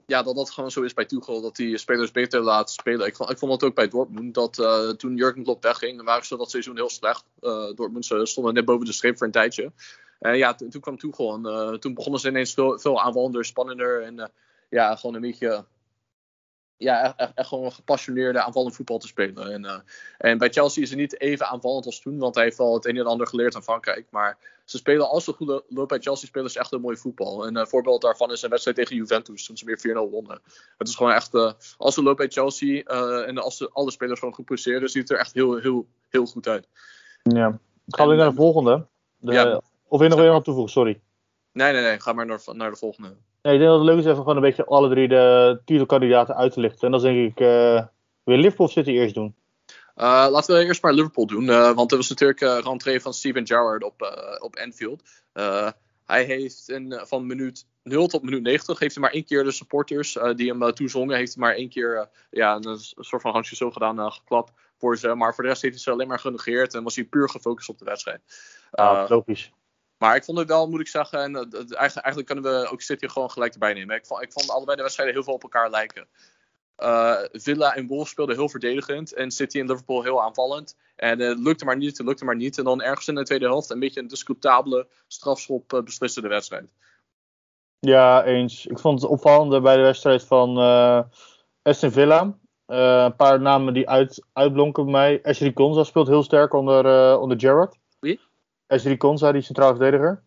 [0.07, 1.43] ja, dat dat gewoon zo is bij Tuchel.
[1.43, 3.07] Dat die spelers beter laat spelen.
[3.07, 4.35] Ik vond, ik vond het ook bij Dortmund.
[4.35, 4.55] Dat
[4.99, 7.25] toen Jurgen Klopp wegging, waren ze dat seizoen heel slecht.
[7.75, 9.73] Dortmund stonden net boven de streep voor een tijdje.
[10.19, 11.35] En ja, toen kwam Tuchel.
[11.35, 14.03] En toen begonnen ze ineens veel, veel aanvallender, spannender.
[14.03, 14.31] En
[14.71, 15.65] ja, gewoon een beetje
[16.77, 19.53] ja, echt, echt, gewoon een gepassioneerde aanvallend voetbal te spelen.
[19.53, 19.79] En, uh,
[20.19, 22.87] en bij Chelsea is het niet even aanvallend als toen, want hij heeft wel het
[22.87, 24.07] een en ander geleerd aan Frankrijk.
[24.11, 27.47] Maar ze spelen, als ze goed lopen bij Chelsea, spelen ze echt een mooi voetbal.
[27.47, 30.41] En een uh, voorbeeld daarvan is een wedstrijd tegen Juventus, toen ze weer 4-0 wonnen.
[30.79, 32.83] Het is gewoon echt, uh, als ze lopen bij Chelsea
[33.27, 36.27] en als ze, alle spelers gewoon goed presteren, ziet het er echt heel, heel, heel
[36.27, 36.69] goed uit.
[37.23, 38.87] Ja, gaan we naar de volgende.
[39.17, 39.61] De, ja.
[39.89, 41.01] Of wil je nog weer aan toevoegen, sorry.
[41.53, 42.01] Nee, nee, nee.
[42.01, 43.17] Ga maar naar, naar de volgende.
[43.47, 46.37] Nee, ik denk dat het leuk is even gewoon een beetje alle drie de titelkandidaten
[46.37, 46.81] uit te lichten.
[46.81, 47.83] En dan denk ik, uh,
[48.25, 49.35] wil Liverpool City eerst doen?
[49.97, 51.45] Uh, laten we eerst maar Liverpool doen.
[51.45, 54.03] Uh, want er was natuurlijk uh, rentree van Steven Gerrard op,
[54.39, 55.03] op Anfield.
[56.05, 59.51] hij heeft in, van minuut 0 tot minuut 90 heeft hij maar één keer de
[59.51, 63.71] supporters die hem toezongen, heeft hij maar één keer ja, een, soort van handje zo
[63.71, 65.15] gedaan, geklapt voor ze.
[65.15, 67.69] Maar voor de rest heeft hij ze alleen maar genegeerd en was hij puur gefocust
[67.69, 68.21] op de wedstrijd.
[68.71, 69.53] Ja, logisch.
[69.99, 73.09] Maar ik vond het wel, moet ik zeggen, en eigenlijk, eigenlijk kunnen we ook City
[73.09, 73.97] gewoon gelijk erbij nemen.
[73.97, 76.07] Ik vond, ik vond allebei de wedstrijden heel veel op elkaar lijken.
[76.79, 80.77] Uh, Villa en Wolves speelden heel verdedigend en City en Liverpool heel aanvallend.
[80.97, 82.59] En het uh, lukte maar niet, het lukte maar niet.
[82.59, 86.67] En dan ergens in de tweede helft een beetje een discutabele strafschop besliste de wedstrijd.
[87.79, 88.67] Ja, eens.
[88.67, 90.59] Ik vond het opvallende bij de wedstrijd van
[91.63, 92.39] Aston Villa.
[92.67, 95.21] een paar namen die uit, uitblonken bij mij.
[95.23, 97.77] Ashley Konza speelt heel sterk onder, onder Gerrard.
[98.67, 100.23] Ashley Konza, die centraal verdediger.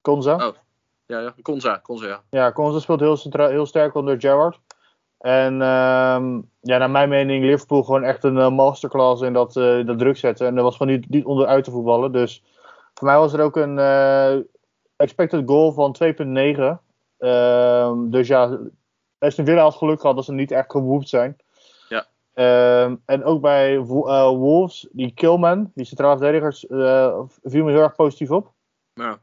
[0.00, 0.34] Konza.
[0.34, 0.54] Oh,
[1.06, 1.34] ja, ja.
[1.42, 2.22] Konza, Konza, ja.
[2.30, 4.60] Ja, Konza speelt heel, centraal, heel sterk onder Gerrard.
[5.18, 9.86] En uh, ja, naar mijn mening, Liverpool gewoon echt een uh, masterclass in dat, uh,
[9.86, 10.46] dat druk zetten.
[10.46, 12.12] En er was gewoon niet, niet onderuit te voetballen.
[12.12, 12.42] Dus
[12.94, 14.36] voor mij was er ook een uh,
[14.96, 16.80] expected goal van 2,9.
[17.18, 18.58] Ehm, dus ja,
[19.18, 21.36] Aston Villa had geluk gehad dat ze niet echt gewoept zijn.
[22.32, 26.64] Ehm, en ook bij Wolves, die Killman, die centraal verdedigers,
[27.42, 28.52] viel me heel erg positief op.
[28.92, 29.20] Ja.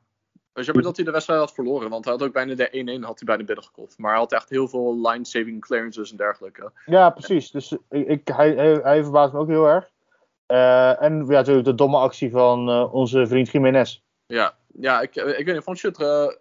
[0.57, 3.03] Het jammer dat hij de wedstrijd had verloren, want hij had ook bijna de 1-1
[3.03, 3.97] had hij bijna binnengekocht.
[3.97, 6.71] Maar hij had echt heel veel line-saving clearances en dergelijke.
[6.85, 7.51] Ja, precies.
[7.51, 9.91] Dus ik, hij, hij, hij verbaast me ook heel erg.
[10.47, 14.01] Uh, en ja, natuurlijk de domme actie van onze vriend Jiménez.
[14.25, 16.39] Ja, ja ik, ik weet niet, vond je het,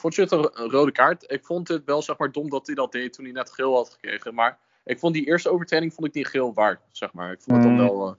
[0.00, 1.32] vond je het een rode kaart?
[1.32, 3.74] Ik vond het wel zeg maar dom dat hij dat deed toen hij net geel
[3.74, 4.34] had gekregen.
[4.34, 7.32] Maar ik vond die eerste overtreding vond ik niet geel waard, zeg maar.
[7.32, 8.10] Ik vond het dan wel,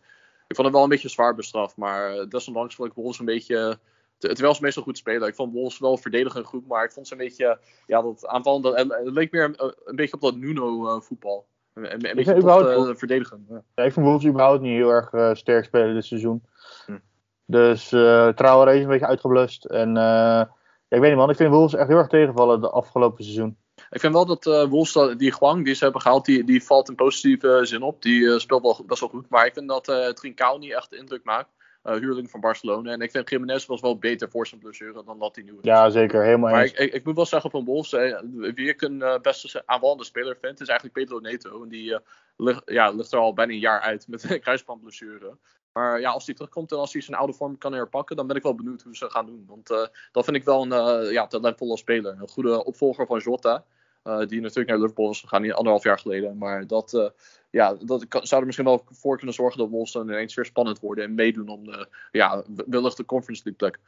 [0.48, 1.78] ik vond het wel een beetje zwaar bestraft.
[1.78, 3.80] Maar desondanks vond ik Wolves een beetje
[4.18, 5.28] Terwijl ze meestal goed spelen.
[5.28, 8.62] Ik vond Wolves wel verdedigend goed, maar ik vond ze een beetje, ja, dat aanvallen,
[8.62, 11.46] dat, het leek meer een, een beetje op dat Nuno-voetbal.
[11.74, 13.46] een, een beetje uh, verdedigen.
[13.50, 13.64] Ja.
[13.76, 13.84] ja.
[13.84, 16.44] ik vond Wolves überhaupt niet heel erg uh, sterk spelen dit seizoen.
[16.86, 16.98] Hm.
[17.46, 19.66] Dus uh, Traoré is een beetje uitgeblust.
[19.66, 20.42] En ja,
[20.88, 23.58] ik weet niet man, ik vind Wolves echt heel erg tegenvallen de afgelopen seizoen.
[23.90, 26.90] Ik vind wel dat uh, Wolves, die Guang die ze hebben gehaald, die, die valt
[26.90, 28.02] in positieve zin op.
[28.02, 29.30] Die speelt wel best wel goed.
[29.30, 31.50] Maar ik vind dat uh, Trincao niet echt indruk maakt
[31.88, 32.92] uh, huurling van Barcelona.
[32.92, 35.58] En ik vind Jiménez was wel beter voor zijn blessure dan dat hij nu is.
[35.62, 36.24] Ja, zeker.
[36.24, 39.20] Helemaal Maar ik, ik, ik, moet wel zeggen van Wolves, eh, wie ik een uh,
[39.20, 41.64] beste aanvallende speler vind, is eigenlijk Pedro Neto.
[41.64, 42.00] En die
[42.38, 45.38] ligt, ja, ligt er al bijna een jaar uit met een kruisbandblessure.
[45.74, 48.36] Maar ja, als hij terugkomt en als hij zijn oude vorm kan herpakken, dan ben
[48.36, 49.46] ik wel benieuwd hoe ze gaan doen.
[49.48, 49.68] Want
[50.12, 52.18] dat vind ik wel een ja, talentvolle speler.
[52.20, 53.66] Een goede opvolger van Jota.
[54.28, 56.38] Die natuurlijk naar Liverpool is gegaan, anderhalf jaar geleden.
[56.38, 57.14] Maar dat,
[57.50, 60.80] ja, dat zou er misschien wel voor kunnen zorgen dat Wolves dan ineens weer spannend
[60.80, 63.80] worden en meedoen om de, ja, wellicht de Conference League plek.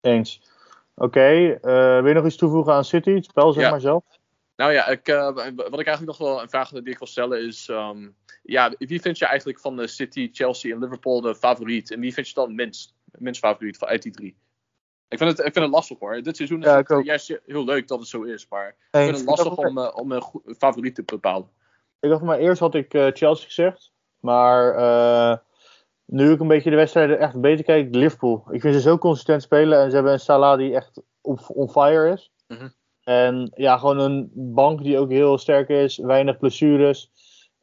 [0.00, 0.40] Eens.
[0.94, 3.70] Oké, okay, uh, wil je nog iets toevoegen aan City, het spel zeg ja.
[3.70, 4.04] maar zelf?
[4.56, 7.46] Nou ja, ik, uh, wat ik eigenlijk nog wel een vraag die ik wil stellen
[7.46, 11.90] is, um, ja, wie vind je eigenlijk van de City, Chelsea en Liverpool de favoriet?
[11.90, 14.36] En wie vind je dan minst, minst favoriet van uit die drie?
[15.10, 16.22] Ik vind, het, ik vind het lastig hoor.
[16.22, 18.46] Dit seizoen is ja, het juist heel leuk dat het zo is.
[18.48, 20.22] Maar ik vind het lastig om, uh, om een
[20.58, 21.48] favoriet te bepalen.
[22.00, 23.92] Ik dacht maar eerst had ik uh, Chelsea gezegd.
[24.20, 25.36] Maar uh,
[26.04, 28.44] nu ik een beetje de wedstrijden echt beter kijk, Liverpool.
[28.50, 29.80] Ik vind ze zo consistent spelen.
[29.80, 32.32] En ze hebben een Salah die echt op, on fire is.
[32.46, 32.72] Mm -hmm.
[33.04, 35.96] En ja, gewoon een bank die ook heel sterk is.
[35.96, 37.10] Weinig blessures.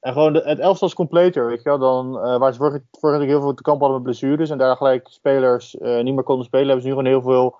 [0.07, 1.77] En gewoon de, het elftal is completer, weet je wel.
[1.79, 4.49] Dan, uh, waar ze vorig, vorig heel veel te kamp hadden met blessures.
[4.49, 6.65] En daar gelijk spelers niet meer konden spelen.
[6.65, 7.55] Hebben ze nu gewoon heel veel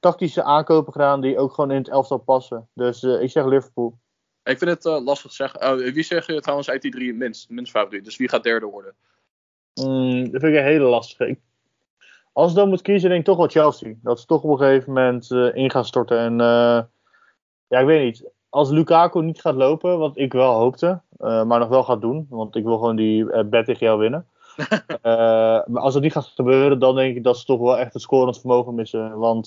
[0.00, 1.20] tactische aankopen gedaan.
[1.20, 2.68] Die ook gewoon in het elftal passen.
[2.74, 3.98] Dus ik zeg Liverpool.
[4.42, 5.80] Ik vind het uh, lastig te zeggen.
[5.80, 8.04] Uh, wie zeg je trouwens uit die drie minst, minst favoriet?
[8.04, 8.94] Dus wie gaat derde worden?
[9.74, 11.28] Mm, dat vind ik een hele lastige.
[11.28, 11.40] Ik,
[12.32, 13.94] als ik dan moet kiezen, denk ik toch wel Chelsea.
[14.02, 16.18] Dat ze toch op een gegeven moment uh, in gaan storten.
[16.18, 16.38] En
[17.68, 18.30] ja, ik weet niet.
[18.48, 22.26] Als Lukaku niet gaat lopen, wat ik wel hoopte, maar nog wel gaat doen.
[22.30, 24.26] Want ik wil gewoon die bet tegen jou winnen.
[25.66, 28.02] maar als dat niet gaat gebeuren, dan denk ik dat ze toch wel echt het
[28.02, 29.18] scorend vermogen missen.
[29.18, 29.46] Want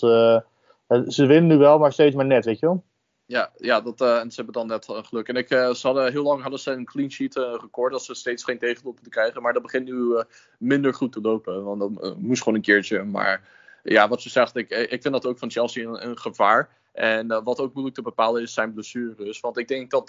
[1.08, 2.84] ze winnen nu wel, maar steeds maar net, weet je wel.
[3.32, 5.28] Ja, ja dat, uh, en ze hebben dan net uh, geluk.
[5.28, 8.14] En ik, uh, ze hadden, heel lang hadden ze een clean sheet record dat ze
[8.14, 9.42] steeds geen tegendoelpunten te krijgen.
[9.42, 10.24] Maar dat begint nu
[10.60, 11.64] minder goed te lopen.
[11.64, 13.04] Want dat moest gewoon een keertje.
[13.04, 13.48] Maar
[13.84, 16.80] ja, wat ze zegt, ik, ik vind dat ook van Chelsea een, gevaar.
[16.92, 19.40] En wat ook moeilijk te bepalen is zijn blessures.
[19.40, 20.08] Want ik denk dat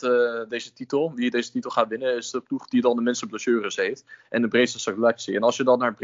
[0.49, 3.77] deze titel, wie deze titel gaat winnen, is de ploeg die dan de minste blessures
[3.77, 4.05] heeft.
[4.29, 5.37] En de breedste selectie.
[5.37, 5.97] En als je dan naar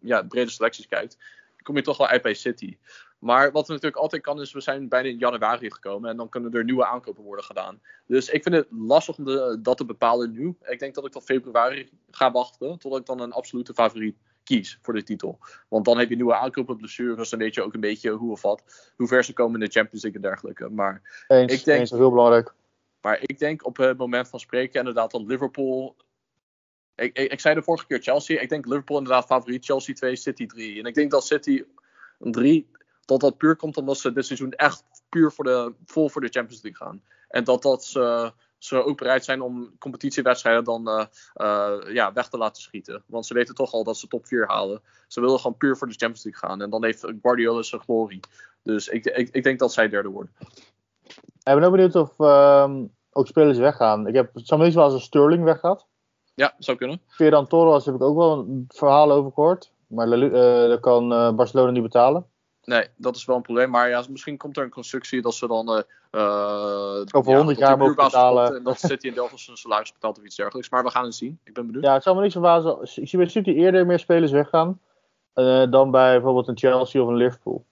[0.00, 1.16] ja, brede selecties kijkt,
[1.62, 2.76] kom je toch wel uit bij City.
[3.18, 6.52] Maar wat natuurlijk altijd kan is, we zijn bijna in januari gekomen en dan kunnen
[6.52, 7.80] er nieuwe aankopen worden gedaan.
[8.06, 10.56] Dus ik vind het lastig om de, dat te bepalen nu.
[10.64, 14.16] Ik denk dat ik tot februari ga wachten, totdat ik dan een absolute favoriet
[14.48, 15.38] kies voor de titel.
[15.68, 17.30] Want dan heb je nieuwe aankopen, blessures.
[17.30, 18.92] Dan weet je ook een beetje hoe of wat.
[18.96, 20.68] Hoe ver ze komen in de Champions League en dergelijke.
[20.68, 22.54] Maar Eens, ik denk, eens, heel belangrijk.
[23.00, 25.96] maar ik denk op het moment van spreken inderdaad dat Liverpool.
[26.94, 28.40] Ik, ik, ik zei de vorige keer Chelsea.
[28.40, 29.64] Ik denk Liverpool inderdaad favoriet.
[29.64, 30.78] Chelsea 2, City 3.
[30.78, 31.64] En ik denk dat City
[32.18, 32.70] 3.
[33.04, 36.28] Dat dat puur komt omdat ze dit seizoen echt puur voor de, vol voor de
[36.28, 37.02] Champions League gaan.
[37.28, 41.04] En dat, dat ze, ze ook bereid zijn om competitiewedstrijden dan eh,
[41.34, 43.02] eh, ja, weg te laten schieten.
[43.06, 44.82] Want ze weten toch al dat ze top 4 halen.
[45.06, 46.62] Ze willen gewoon puur voor de Champions League gaan.
[46.62, 48.20] En dan heeft Guardiola zijn glorie.
[48.62, 50.32] Dus ik, ik, ik denk dat zij derde worden.
[51.38, 54.06] Ik ben ook benieuwd of ehm, ook spelers weggaan.
[54.06, 55.86] Ik heb zo'n wel als een Sterling weggaat.
[56.34, 57.00] Ja, zou kunnen.
[57.06, 59.72] Ferran Torres heb ik ook wel een verhaal over gehoord.
[59.86, 62.26] Maar eh, dat kan Barcelona niet betalen.
[62.68, 63.70] Nee, dat is wel een probleem.
[63.70, 65.68] Maar ja, misschien komt er een constructie dat ze dan.
[65.68, 68.56] eh, Over 100 dat jaar mogen betalen.
[68.56, 70.70] En dat City in Delft zijn salaris betaalt of iets dergelijks.
[70.70, 71.38] Maar we gaan het zien.
[71.44, 71.84] Ik ben benieuwd.
[71.84, 72.78] Ja, het zou me niet verbazen.
[72.94, 74.80] Ik zie bij City eerder meer spelers weggaan.
[75.32, 77.64] eh, dan bij bijvoorbeeld een Chelsea of een Liverpool.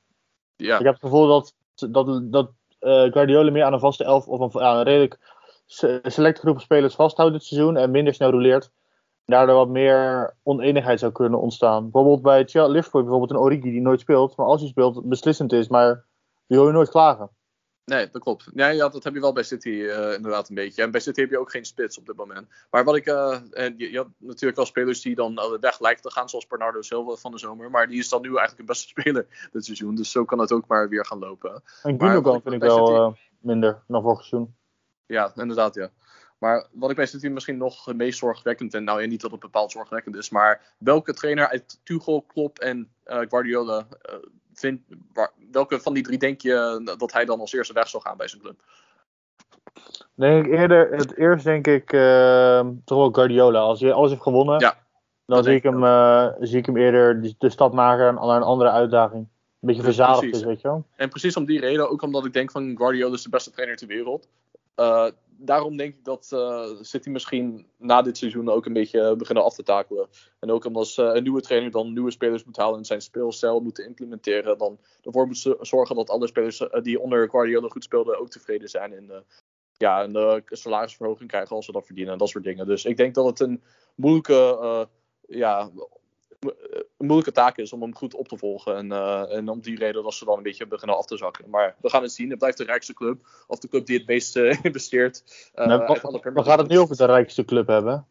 [0.57, 1.55] Ja, Ik heb het gevoel dat,
[1.91, 5.19] dat, dat Guardiola meer aan een vaste elf of een, aan een redelijk
[5.67, 8.71] se- selecte groep spelers vasthoudt dit seizoen en minder snel rouleert.
[9.27, 11.83] Daardoor wat meer oneenigheid zou kunnen ontstaan.
[11.83, 15.53] Bijvoorbeeld bij Chelsea, Liverpool bijvoorbeeld een Origi die nooit speelt, maar als hij speelt beslissend
[15.53, 16.05] is, maar
[16.47, 17.31] die hoor je nooit klagen.
[17.85, 18.49] nee, dat klopt.
[18.55, 20.83] Ja, ja, dat heb je wel bij City eh, inderdaad een beetje.
[20.83, 22.49] En bij City heb je ook geen spits op dit moment.
[22.71, 23.07] Maar wat ik.
[23.07, 26.47] en je, je had natuurlijk wel spelers die dan eh, weg lijken te gaan, zoals
[26.47, 27.71] Bernardo Silva van de zomer.
[27.71, 29.95] Maar die is dan nu eigenlijk een beste speler dit seizoen.
[29.95, 31.63] Dus zo kan het ook maar weer gaan lopen.
[31.83, 34.55] En Gundogan vind ik wel City- minder dan vorig seizoen.
[35.07, 35.91] Ja, inderdaad, ja.
[36.39, 39.31] Maar wat ik bij City misschien nog het meest zorgwekkend, en nou ja, niet dat
[39.31, 44.15] het bepaald zorgwekkend is, maar welke trainer uit Tuchel, Klopp en eh, Guardiola eh,
[44.55, 44.83] vindt,
[45.13, 48.01] waar- welke van die drie denk je eh, dat hij dan als eerste weg zal
[48.01, 48.61] gaan bij zijn club?
[50.15, 51.89] Denk ik eerder, het eerst denk ik
[52.85, 53.59] toch wel Guardiola.
[53.59, 54.77] Als hij alles heeft gewonnen, Ja,
[55.27, 58.71] dan zie ik, hem, zie ik hem eerder de, de stap maken naar een andere
[58.71, 59.23] uitdaging.
[59.23, 59.29] Een
[59.69, 60.85] beetje verzadigd is, weet je wel.
[60.97, 63.77] En precies om die reden, ook omdat ik denk van Guardiola is de beste trainer
[63.77, 64.29] ter wereld.
[64.77, 65.09] Eh,
[65.39, 69.55] daarom denk ik dat eh, City misschien na dit seizoen ook een beetje beginnen af
[69.55, 70.09] te takelen.
[70.41, 73.61] En ook omdat ze een nieuwe trainer dan nieuwe spelers moet halen en zijn speelstijl
[73.61, 74.59] moeten implementeren.
[74.59, 78.69] Dan ervoor moet zorgen dat alle spelers eh, die onder Guardiola goed speelden ook tevreden
[78.69, 78.93] zijn.
[78.93, 79.19] En eh,
[79.77, 82.67] ja, een eh, salarisverhoging krijgen als ze dat verdienen en dat soort dingen.
[82.67, 83.63] Dus ik denk dat het een
[83.95, 84.85] moeilijke, eh,
[85.39, 85.71] ja,
[86.99, 88.77] een moeilijke taak is om hem goed op te volgen.
[88.77, 91.51] En, eh, en om die reden dat ze dan een beetje beginnen af te zakken.
[91.51, 92.31] Maar we gaan het zien.
[92.31, 93.27] Het blijft de rijkste club.
[93.47, 95.51] Of de club die het meest eh, investeert.
[95.55, 95.81] eh, Nou,
[96.35, 98.07] we, gaan het nu over de rijkste club hebben.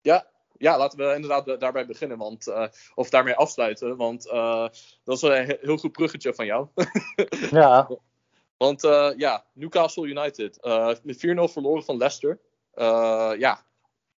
[0.00, 0.26] Ja,
[0.58, 2.18] ja, laten we inderdaad da- daarbij beginnen.
[2.18, 3.96] Want, eh, of daarmee afsluiten.
[3.96, 4.68] Want eh,
[5.04, 6.68] dat is een he- heel goed bruggetje van jou.
[7.50, 7.88] Ja,
[8.56, 10.60] Want eh, ja, Newcastle United.
[10.60, 11.20] eh met 4-0
[11.52, 12.40] verloren van Leicester.
[12.72, 13.64] Eh, ja,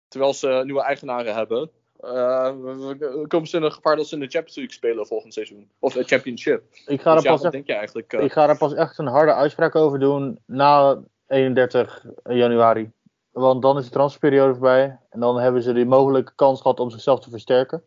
[0.07, 1.72] terwijl ze nieuwe eigenaren hebben.
[1.99, 5.33] We- we- komen ze in een gevaar dat ze in de Champions League spelen volgend
[5.33, 5.69] seizoen.
[5.79, 6.63] Of de Championship.
[6.85, 8.13] ik ga, Dus er ja, pas echt, denk je eigenlijk?
[8.13, 8.23] eh?
[8.23, 10.97] ik ga er pas echt een harde uitspraak over doen na
[11.27, 12.91] 31 januari.
[13.31, 14.97] Want dan is de transferperiode voorbij.
[15.09, 17.83] En dan hebben ze die mogelijke kans gehad om zichzelf te versterken.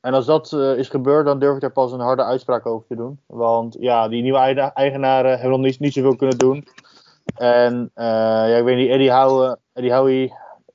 [0.00, 2.86] En als dat eh, is gebeurd, dan durf ik er pas een harde uitspraak over
[2.86, 3.20] te doen.
[3.26, 4.38] Want ja, die nieuwe
[4.74, 6.66] eigenaren hebben nog niet, niet zoveel kunnen doen.
[7.34, 10.34] En ja, ik weet niet, Eddie Howe, Eddie Howie,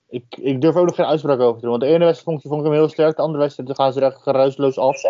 [0.10, 1.70] ik, ik durf ook nog geen uitspraak over te doen.
[1.70, 3.93] Want de ene wedstrijd vond, ik- vond ik hem heel sterk, de andere wedstrijd gaan
[3.93, 5.01] ze er echt geruisloos af.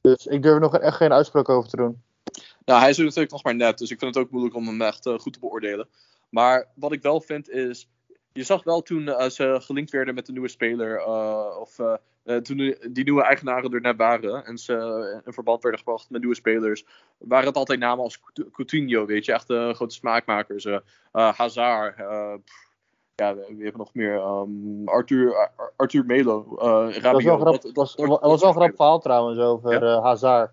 [0.00, 2.02] Dus ik durf er nog echt geen uitspraak over te doen.
[2.64, 4.66] Nou, hij is er natuurlijk nog maar net, dus ik vind het ook moeilijk om
[4.66, 5.88] hem echt eh, goed te beoordelen.
[6.28, 7.88] Maar wat ik wel vind is,
[8.32, 11.76] je zag wel toen eh, ze gelinkt werden met de nieuwe speler, eh, of
[12.42, 14.72] toen die, nieuwe eigenaren er net waren en ze
[15.24, 16.84] in verband werden gebracht met nieuwe spelers,
[17.18, 19.44] waren het altijd namen als Couti- Coutinho, weet je, echt
[19.76, 20.66] grote smaakmakers.
[21.12, 21.94] Hazard,
[22.44, 22.70] pff,
[23.14, 27.38] ja, we, we hebben nog meer, ehm, Arthur, Ar- Arthur Melo, eh Dat was wel,
[27.38, 30.02] grap, Dat- dat- was, dat- was, dat was wel een grappig verhaal trouwens over eh
[30.02, 30.52] Hazard.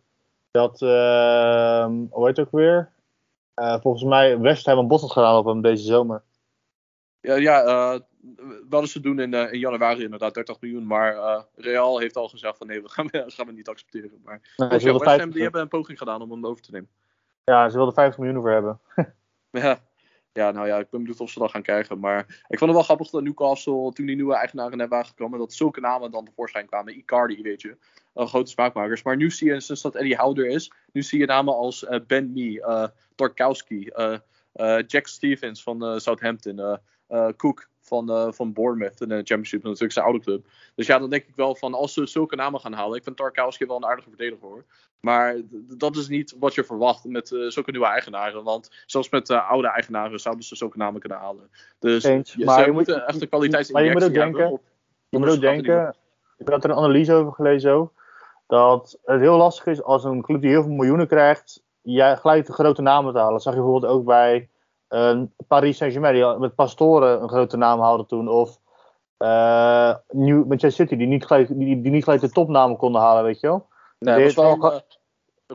[0.51, 2.91] Dat, ehm hoe heet het ook weer?
[3.53, 6.21] Eh, volgens mij West Ham een had gedaan op hem deze zomer.
[7.21, 7.99] Ja, ja
[8.69, 10.87] wat is ze doen in, in januari inderdaad, 30 miljoen.
[10.87, 14.21] Maar Real heeft al gezegd van nee, we gaan, gaan we niet accepteren.
[14.23, 16.71] Maar Nee, ja, West Ham 50, die hebben een poging gedaan om hem over te
[16.71, 16.89] nemen.
[17.43, 18.79] ja, ze wilden 50 miljoen voor hebben.
[19.51, 19.79] Ja,
[20.33, 21.99] ja, nou ja, ik ben benieuwd of ze dat gaan krijgen.
[21.99, 25.39] Maar ik vond het wel grappig dat Newcastle, toen die nieuwe eigenaren net waren gekomen,
[25.39, 26.97] dat zulke namen dan tevoorschijn kwamen.
[26.97, 27.77] Icardi, weet je.
[28.13, 29.03] Eh, grote smaakmakers.
[29.03, 31.99] Maar nu zie je, sinds dat Eddie Houder is, nu zie je namen als eh,
[32.07, 32.61] Ben Mee,
[33.15, 34.17] Tarkowski, eh,
[34.53, 36.79] eh, Jack Stevens van Southampton,
[37.37, 40.45] Cook van, eh, van Bournemouth in de Championship, natuurlijk zijn oude club.
[40.75, 43.17] Dus ja, dan denk ik wel van, als ze zulke namen gaan halen, ik vind
[43.17, 44.63] Tarkowski wel een aardige verdediger hoor.
[44.99, 45.35] Maar
[45.77, 48.43] dat is niet wat je verwacht met eh, zulke nieuwe eigenaren.
[48.43, 51.49] Want zelfs met eh, oude eigenaren zouden ze zulke namen kunnen halen.
[51.79, 54.31] Dus Eens, je- maar je moeten moet- echt een kwaliteitsinjectie maar je moet ook hebben
[54.39, 54.67] denken- op-
[55.09, 55.65] Je moet op ook een schatting.
[55.75, 55.95] denken,
[56.37, 57.91] ik had er een analyse over gelezen ook.
[58.47, 62.45] Dat het heel lastig is als een club die heel veel miljoenen krijgt, jij gelijk
[62.45, 63.33] de grote namen te halen.
[63.33, 64.45] Dat zag je bijvoorbeeld ook bij uh,
[65.47, 68.27] Paris Saint-Germain, die met Pastoren een grote naam hadden toen.
[68.27, 68.59] Of
[69.19, 73.23] uh, New, Manchester City, die niet, gelijk, die, die niet gelijk de topnamen konden halen,
[73.23, 73.67] weet je wel.
[73.99, 74.73] Nee, dat was wel,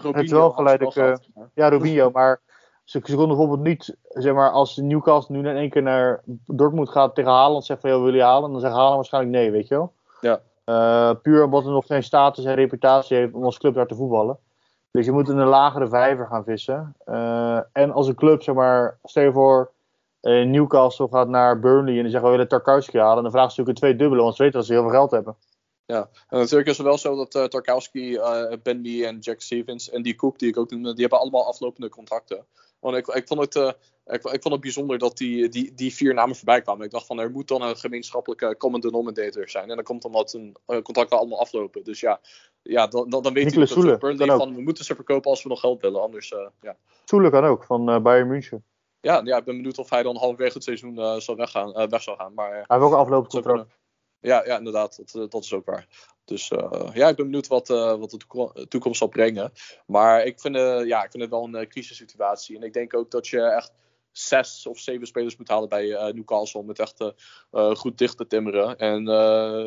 [0.06, 1.14] uh, het wel gelijk, uh,
[1.54, 2.40] ja, Robinho, maar
[2.84, 6.88] ze, ze konden bijvoorbeeld niet, zeg maar, als Newcastle nu in één keer naar Dortmund
[6.88, 8.52] gaat tegen Haaland, zegt van, joh, wil je halen?
[8.52, 9.92] Dan zegt Haaland waarschijnlijk nee, weet je wel.
[10.20, 11.14] Ja.
[11.14, 14.38] Puur omdat hij nog geen status en reputatie heeft om als club daar te voetballen.
[14.94, 16.96] Dus je moet in een lagere vijver gaan vissen.
[17.06, 19.70] Uh, en als een club, zeg maar, stel je voor,
[20.22, 23.22] uh, Newcastle gaat naar Burnley en die zeggen we willen Tarkowski halen.
[23.22, 25.10] Dan vragen ze natuurlijk een twee dubbele, want ze weten dat ze heel veel geld
[25.10, 25.36] hebben.
[25.86, 30.02] Ja, en natuurlijk is het wel zo dat uh, Tarkowski, uh, en Jack Stevens en
[30.02, 32.46] die Cook die ik ook noemde, die hebben allemaal aflopende contracten.
[32.80, 33.76] Want ik, ik, vond het,
[34.06, 36.84] ik, ik, vond het bijzonder dat die, die, die vier namen voorbij kwamen.
[36.84, 39.70] Ik dacht van er moet dan een gemeenschappelijke common denominator zijn.
[39.70, 41.84] En dan komt omdat hun contracten allemaal aflopen.
[41.84, 42.20] Dus ja,
[42.62, 45.48] ja dan, dan, dan weet je dat Burnley van we moeten ze verkopen als we
[45.48, 46.02] nog geld willen.
[46.02, 46.76] Anders, ja.
[47.04, 48.64] Soele kan ook, van Bayern München.
[49.00, 52.16] Ja, ja, ik ben benieuwd of hij dan halverwege het seizoen zal weggaan, weg zal
[52.16, 52.34] gaan.
[52.34, 53.66] Maar, hij heeft ook een aflopend contract.
[54.20, 55.12] Ja, ja, inderdaad.
[55.12, 55.86] Dat, dat is ook waar.
[56.24, 59.52] Dus uh, ja, ik ben benieuwd wat, uh, wat de toekomst zal brengen.
[59.86, 62.56] Maar ik vind, uh, ja, ik vind het wel een crisissituatie.
[62.56, 63.72] En ik denk ook dat je echt
[64.18, 66.60] zes of zeven spelers moet halen bij Newcastle.
[66.60, 67.04] Om het echt
[67.78, 68.78] goed dicht te timmeren.
[68.78, 69.04] En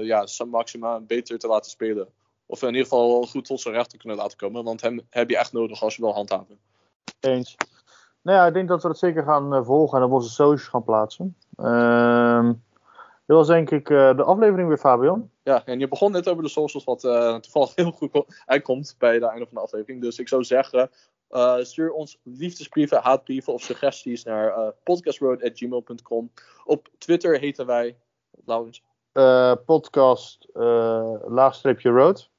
[0.05, 2.07] ja, Sam Maxima beter te laten spelen.
[2.45, 4.63] Of in ieder geval goed tot zijn recht te kunnen laten komen.
[4.63, 6.59] Want hem heb je echt nodig als je wil handhaven.
[7.19, 7.55] Eens.
[8.21, 10.83] Nou ja, ik denk dat we dat zeker gaan volgen en op onze socials gaan
[10.83, 11.37] plaatsen.
[11.55, 12.53] Ehm
[13.27, 15.29] dit was denk ik de aflevering weer, Fabian.
[15.43, 19.13] Ja, en je begon net over de socials, wat uh, toevallig heel goed uitkomt bij
[19.13, 20.01] het einde van de aflevering.
[20.01, 20.89] Dus ik zou zeggen,
[21.32, 26.32] uh, stuur ons liefdesbrieven, haatbrieven of suggesties naar podcastroad.gmail.com.
[26.65, 27.97] Op Twitter heten wij,
[28.45, 28.84] Laurens?
[29.65, 30.47] podcast
[31.28, 32.30] laagstreepje road.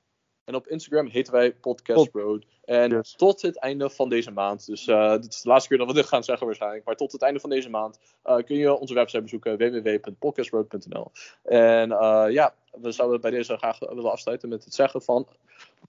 [0.44, 2.44] En op Instagram heten wij Podcast Road.
[2.64, 3.14] En yes.
[3.16, 4.84] tot het einde van deze maand, dus
[5.20, 7.40] dit is de laatste keer dat we dit gaan zeggen waarschijnlijk, maar tot het einde
[7.40, 11.10] van deze maand kun je onze website bezoeken www.podcastroad.nl.
[11.42, 11.88] En
[12.32, 15.28] ja, we zouden bij deze graag willen afsluiten met het zeggen van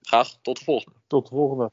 [0.02, 0.98] graag tot de volgende.
[1.06, 1.70] Tot de volgende.